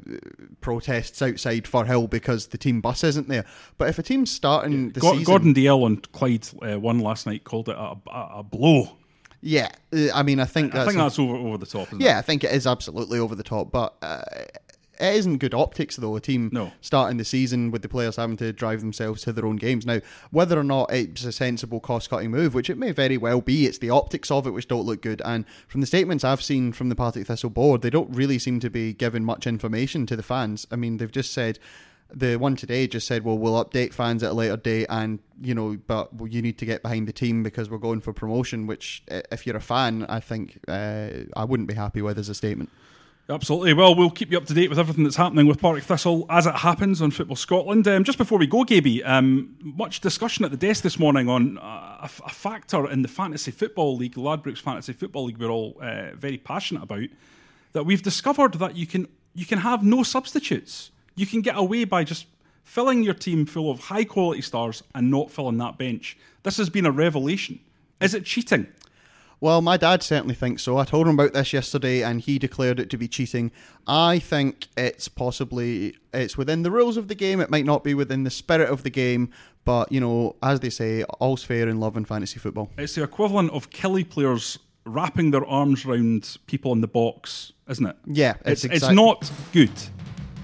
protests 0.62 1.21
outside 1.21 1.65
Firhill 1.65 2.09
because 2.09 2.47
the 2.47 2.57
team 2.57 2.81
bus 2.81 3.05
isn't 3.05 3.29
there. 3.29 3.45
But 3.77 3.91
if 3.91 3.99
a 3.99 4.03
team's 4.03 4.31
starting 4.31 4.93
the 4.93 5.01
Go- 5.01 5.11
season, 5.12 5.25
Gordon 5.25 5.53
Dale 5.53 5.85
and 5.85 6.11
Clyde 6.12 6.49
uh, 6.67 6.81
won 6.81 7.01
last 7.01 7.27
night, 7.27 7.45
called 7.45 7.69
it 7.69 7.77
a, 7.77 7.97
a, 8.11 8.31
a 8.39 8.43
blow. 8.43 8.97
yeah, 9.43 9.69
uh, 9.95 10.07
I 10.15 10.23
mean, 10.23 10.41
I 10.41 10.47
think 10.47 10.75
I 10.75 10.79
that's 10.79 10.89
think 10.89 10.99
that's 10.99 11.19
over 11.19 11.37
over 11.37 11.59
the 11.59 11.67
top. 11.67 11.89
Isn't 11.89 12.01
yeah, 12.01 12.17
I 12.19 12.23
think 12.23 12.45
it 12.45 12.53
is 12.53 12.67
absolutely 12.67 13.19
over 13.19 13.35
the 13.35 13.45
top, 13.45 13.71
but. 13.71 13.95
Uh, 14.01 14.23
it 15.01 15.15
isn't 15.17 15.39
good 15.39 15.55
optics 15.55 15.97
though. 15.97 16.17
A 16.17 16.21
team 16.21 16.51
No. 16.53 16.73
starting 16.81 17.17
the 17.19 17.25
season 17.25 17.71
with 17.71 17.83
the 17.83 17.89
players 17.89 18.17
having 18.17 18.37
to 18.39 18.53
drive 18.53 18.81
themselves 18.81 19.23
to 19.23 19.33
their 19.33 19.47
own 19.47 19.57
games. 19.57 19.87
Now, 19.87 20.01
whether 20.31 20.59
or 20.59 20.65
not 20.65 20.93
it's 20.93 21.25
a 21.25 21.33
sensible 21.33 21.81
cost-cutting 21.81 22.31
move, 22.31 22.55
which 22.55 22.71
it 22.71 22.79
may 22.79 22.93
very 22.93 23.17
well 23.17 23.41
be, 23.41 23.67
it's 23.67 23.79
the 23.79 23.91
optics 23.91 24.31
of 24.31 24.47
it 24.47 24.51
which 24.51 24.69
don't 24.69 24.87
look 24.87 25.03
good. 25.03 25.23
And 25.25 25.45
from 25.69 25.81
the 25.81 25.87
statements 25.87 26.25
I've 26.25 26.43
seen 26.43 26.73
from 26.73 26.89
the 26.89 26.95
Partick 26.97 27.27
Thistle 27.27 27.51
board, 27.51 27.83
they 27.83 27.91
don't 27.91 28.15
really 28.15 28.39
seem 28.39 28.61
to 28.61 28.71
be 28.71 28.93
giving 28.93 29.25
much 29.25 29.47
information 29.47 30.07
to 30.07 30.17
the 30.17 30.23
fans. 30.23 30.67
I 30.71 30.77
mean, 30.77 30.97
they've 30.97 31.11
just 31.11 31.33
said 31.33 31.59
the 32.15 32.37
one 32.37 32.55
today 32.55 32.87
just 32.87 33.07
said, 33.07 33.25
"Well, 33.25 33.37
we'll 33.37 33.65
update 33.65 33.93
fans 33.93 34.23
at 34.23 34.31
a 34.31 34.35
later 34.35 34.57
date, 34.57 34.87
and 34.89 35.19
you 35.43 35.55
know, 35.57 35.77
but 35.89 36.11
you 36.29 36.41
need 36.41 36.57
to 36.59 36.65
get 36.65 36.81
behind 36.83 37.09
the 37.09 37.13
team 37.13 37.43
because 37.43 37.69
we're 37.69 37.79
going 37.79 38.01
for 38.01 38.13
promotion." 38.13 38.69
Which, 38.69 39.03
if 39.09 39.45
you're 39.45 39.57
a 39.57 39.61
fan, 39.61 40.07
I 40.09 40.21
think 40.21 40.61
uh, 40.69 41.09
I 41.37 41.45
wouldn't 41.45 41.69
be 41.69 41.75
happy 41.75 42.03
with 42.03 42.17
as 42.17 42.29
a 42.29 42.35
statement. 42.35 42.71
Absolutely. 43.29 43.73
Well, 43.73 43.97
we'll 43.97 44.11
keep 44.11 44.31
you 44.31 44.39
up 44.39 44.47
to 44.47 44.55
date 44.55 44.71
with 44.71 44.79
everything 44.79 45.03
that's 45.03 45.17
happening 45.17 45.49
with 45.49 45.61
Partick 45.61 45.83
Thistle 45.83 46.27
as 46.31 46.47
it 46.47 46.55
happens 46.55 47.03
on 47.03 47.11
Football 47.11 47.35
Scotland. 47.35 47.89
Um, 47.89 48.05
just 48.05 48.19
before 48.19 48.39
we 48.39 48.47
go, 48.47 48.62
Gaby, 48.62 49.03
um, 49.03 49.57
much 49.61 50.01
discussion 50.01 50.45
at 50.45 50.53
the 50.53 50.57
desk 50.57 50.85
this 50.85 50.97
morning 50.97 51.29
on 51.29 51.59
a 51.61 52.09
factor 52.09 52.89
in 52.89 53.03
the 53.03 53.09
Fantasy 53.09 53.51
Football 53.51 53.97
League, 53.97 54.15
Ladbrokes 54.15 54.61
Fantasy 54.61 54.93
Football 54.93 55.25
League, 55.25 55.39
we're 55.39 55.51
all 55.51 55.77
uh, 55.81 56.12
very 56.15 56.39
passionate 56.39 56.85
about. 56.85 57.09
That 57.73 57.83
we've 57.83 58.03
discovered 58.03 58.55
that 58.55 58.77
you 58.77 58.87
can 58.87 59.09
you 59.35 59.45
can 59.45 59.59
have 59.59 59.83
no 59.83 60.05
substitutes. 60.05 60.93
You 61.17 61.27
can 61.27 61.41
get 61.41 61.59
away 61.59 61.85
by 61.85 62.05
just 62.05 62.27
filling 62.62 63.03
your 63.03 63.15
team 63.15 63.45
full 63.45 63.73
of 63.73 63.81
high 63.81 64.05
quality 64.05 64.41
stars 64.41 64.85
and 64.95 65.11
not 65.11 65.33
filling 65.33 65.59
that 65.59 65.79
bench. 65.79 66.17
This 66.45 66.59
has 66.59 66.71
been 66.71 66.87
a 66.87 66.93
revelation. 66.93 67.59
Is 68.01 68.15
it 68.15 68.25
cheating? 68.25 68.69
Well, 69.40 69.61
my 69.61 69.77
dad 69.77 70.03
certainly 70.03 70.35
thinks 70.35 70.62
so. 70.62 70.79
I 70.79 70.85
told 70.85 71.07
him 71.07 71.18
about 71.18 71.35
this 71.35 71.53
yesterday, 71.53 72.03
and 72.03 72.20
he 72.20 72.38
declared 72.38 72.81
it 72.81 72.88
to 72.90 72.96
be 72.96 73.07
cheating. 73.07 73.53
I 73.87 74.18
think 74.18 74.68
it's 74.77 75.09
possibly 75.09 75.96
it's 76.14 76.38
within 76.38 76.62
the 76.62 76.70
rules 76.70 76.96
of 76.96 77.09
the 77.09 77.14
game. 77.14 77.40
It 77.40 77.51
might 77.51 77.66
not 77.66 77.85
be 77.85 77.92
within 77.94 78.25
the 78.25 78.31
spirit 78.31 78.70
of 78.70 78.83
the 78.83 78.90
game, 78.90 79.31
but 79.64 79.92
you 79.92 80.01
know, 80.01 80.37
as 80.42 80.61
they 80.61 80.70
say, 80.70 81.03
all's 81.20 81.42
fair 81.44 81.68
in 81.68 81.79
love 81.81 81.96
and 81.96 82.09
fantasy 82.09 82.38
football. 82.38 82.70
It's 82.79 82.94
the 82.94 83.03
equivalent 83.03 83.51
of 83.53 83.68
Killie 83.70 84.09
players 84.09 84.59
wrapping 84.87 85.33
their 85.33 85.44
arms 85.44 85.85
around 85.85 86.38
people 86.46 86.72
in 86.72 86.81
the 86.81 86.88
box, 86.88 87.53
isn't 87.68 87.85
it? 87.87 87.96
Yeah, 88.07 88.35
It's, 88.44 88.64
it's 88.64 88.77
it's 88.77 88.88
not 88.90 89.31
good, 89.53 89.70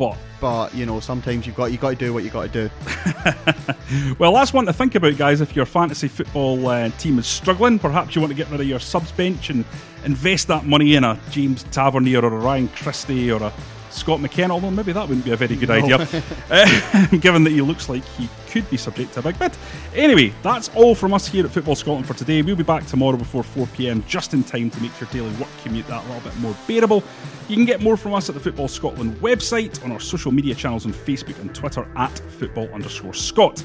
but 0.03 0.19
But 0.41 0.75
you 0.75 0.87
know, 0.87 0.99
sometimes 0.99 1.47
you've 1.47 1.55
got 1.55 1.71
you 1.71 1.79
got 1.79 1.91
to 1.91 1.97
do 1.97 2.13
what 2.13 2.25
you 2.25 2.31
got 2.31 2.53
to 2.53 2.69
do. 2.69 4.15
well, 4.19 4.35
that's 4.35 4.53
one 4.53 4.67
to 4.67 4.73
think 4.73 4.97
about, 4.97 5.17
guys. 5.17 5.41
If 5.41 5.55
your 5.55 5.67
fantasy 5.67 6.09
football 6.09 6.67
uh, 6.67 6.89
team 6.99 7.21
is 7.21 7.29
struggling, 7.29 7.79
perhaps 7.79 8.17
you 8.17 8.21
want 8.21 8.33
to 8.33 8.37
get 8.37 8.51
rid 8.51 8.61
of 8.61 8.67
your 8.67 8.81
subs 8.81 9.13
bench 9.13 9.51
and 9.51 9.65
invest 10.05 10.49
that 10.49 10.67
money 10.67 10.97
in 10.97 11.05
a 11.05 11.17
James 11.31 11.63
Tavernier 11.71 12.25
or 12.25 12.35
a 12.35 12.41
Ryan 12.41 12.67
Christie 12.71 13.31
or 13.31 13.41
a 13.41 13.53
Scott 13.93 14.21
McKenna. 14.21 14.55
Although 14.55 14.71
maybe 14.71 14.93
that 14.93 15.09
wouldn't 15.09 15.25
be 15.25 15.33
a 15.33 15.37
very 15.37 15.57
good 15.57 15.71
idea, 15.71 16.07
uh, 16.51 17.07
given 17.21 17.45
that 17.45 17.51
he 17.51 17.61
looks 17.61 17.89
like 17.89 18.05
he 18.05 18.29
could 18.49 18.69
be 18.71 18.77
subject 18.77 19.15
to 19.15 19.21
a 19.21 19.23
big 19.23 19.39
bid. 19.39 19.53
Anyway, 19.95 20.33
that's 20.43 20.69
all 20.75 20.95
from 20.95 21.15
us 21.15 21.27
here 21.27 21.45
at 21.45 21.51
Football 21.51 21.75
Scotland 21.75 22.07
for 22.07 22.15
today. 22.15 22.43
We'll 22.43 22.57
be 22.57 22.63
back 22.63 22.87
tomorrow 22.87 23.17
before 23.17 23.43
4 23.43 23.67
pm, 23.69 24.05
just 24.07 24.35
in 24.35 24.45
time 24.45 24.71
to 24.71 24.81
make 24.83 24.99
your 25.01 25.09
daily 25.11 25.33
work 25.37 25.49
commute 25.63 25.87
that 25.87 26.05
a 26.05 26.07
little 26.09 26.23
bit 26.23 26.39
more 26.39 26.55
bearable. 26.67 27.03
You 27.49 27.57
can 27.57 27.65
get 27.65 27.81
more 27.81 27.97
from 27.97 28.15
us 28.15 28.29
at 28.29 28.35
the 28.35 28.41
Football 28.41 28.69
Scotland 28.69 29.17
website, 29.17 29.83
on 29.85 29.93
our 29.93 30.01
social 30.01 30.33
media 30.33 30.55
channels 30.55 30.87
on 30.87 30.93
Facebook 30.93 31.39
and 31.41 31.55
Twitter 31.55 31.89
at 31.97 32.19
football 32.39 32.69
underscore 32.73 33.15
Scott. 33.15 33.63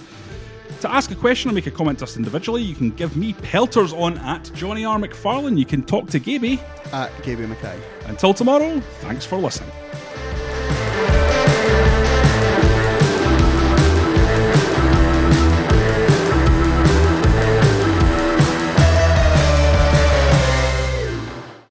To 0.81 0.91
ask 0.91 1.09
a 1.09 1.15
question 1.15 1.49
or 1.49 1.53
make 1.53 1.65
a 1.65 1.71
comment 1.71 1.99
to 1.99 2.05
us 2.05 2.17
individually, 2.17 2.61
you 2.61 2.75
can 2.75 2.91
give 2.91 3.17
me 3.17 3.33
pelters 3.33 3.93
on 3.93 4.17
at 4.19 4.51
Johnny 4.53 4.85
R. 4.85 4.99
McFarlane. 4.99 5.57
You 5.57 5.65
can 5.65 5.83
talk 5.83 6.07
to 6.11 6.19
Gaby. 6.19 6.59
At 6.93 7.11
Gaby 7.23 7.47
Mackay. 7.47 7.79
Until 8.05 8.33
tomorrow, 8.33 8.79
thanks 8.99 9.25
for 9.25 9.37
listening. 9.37 9.71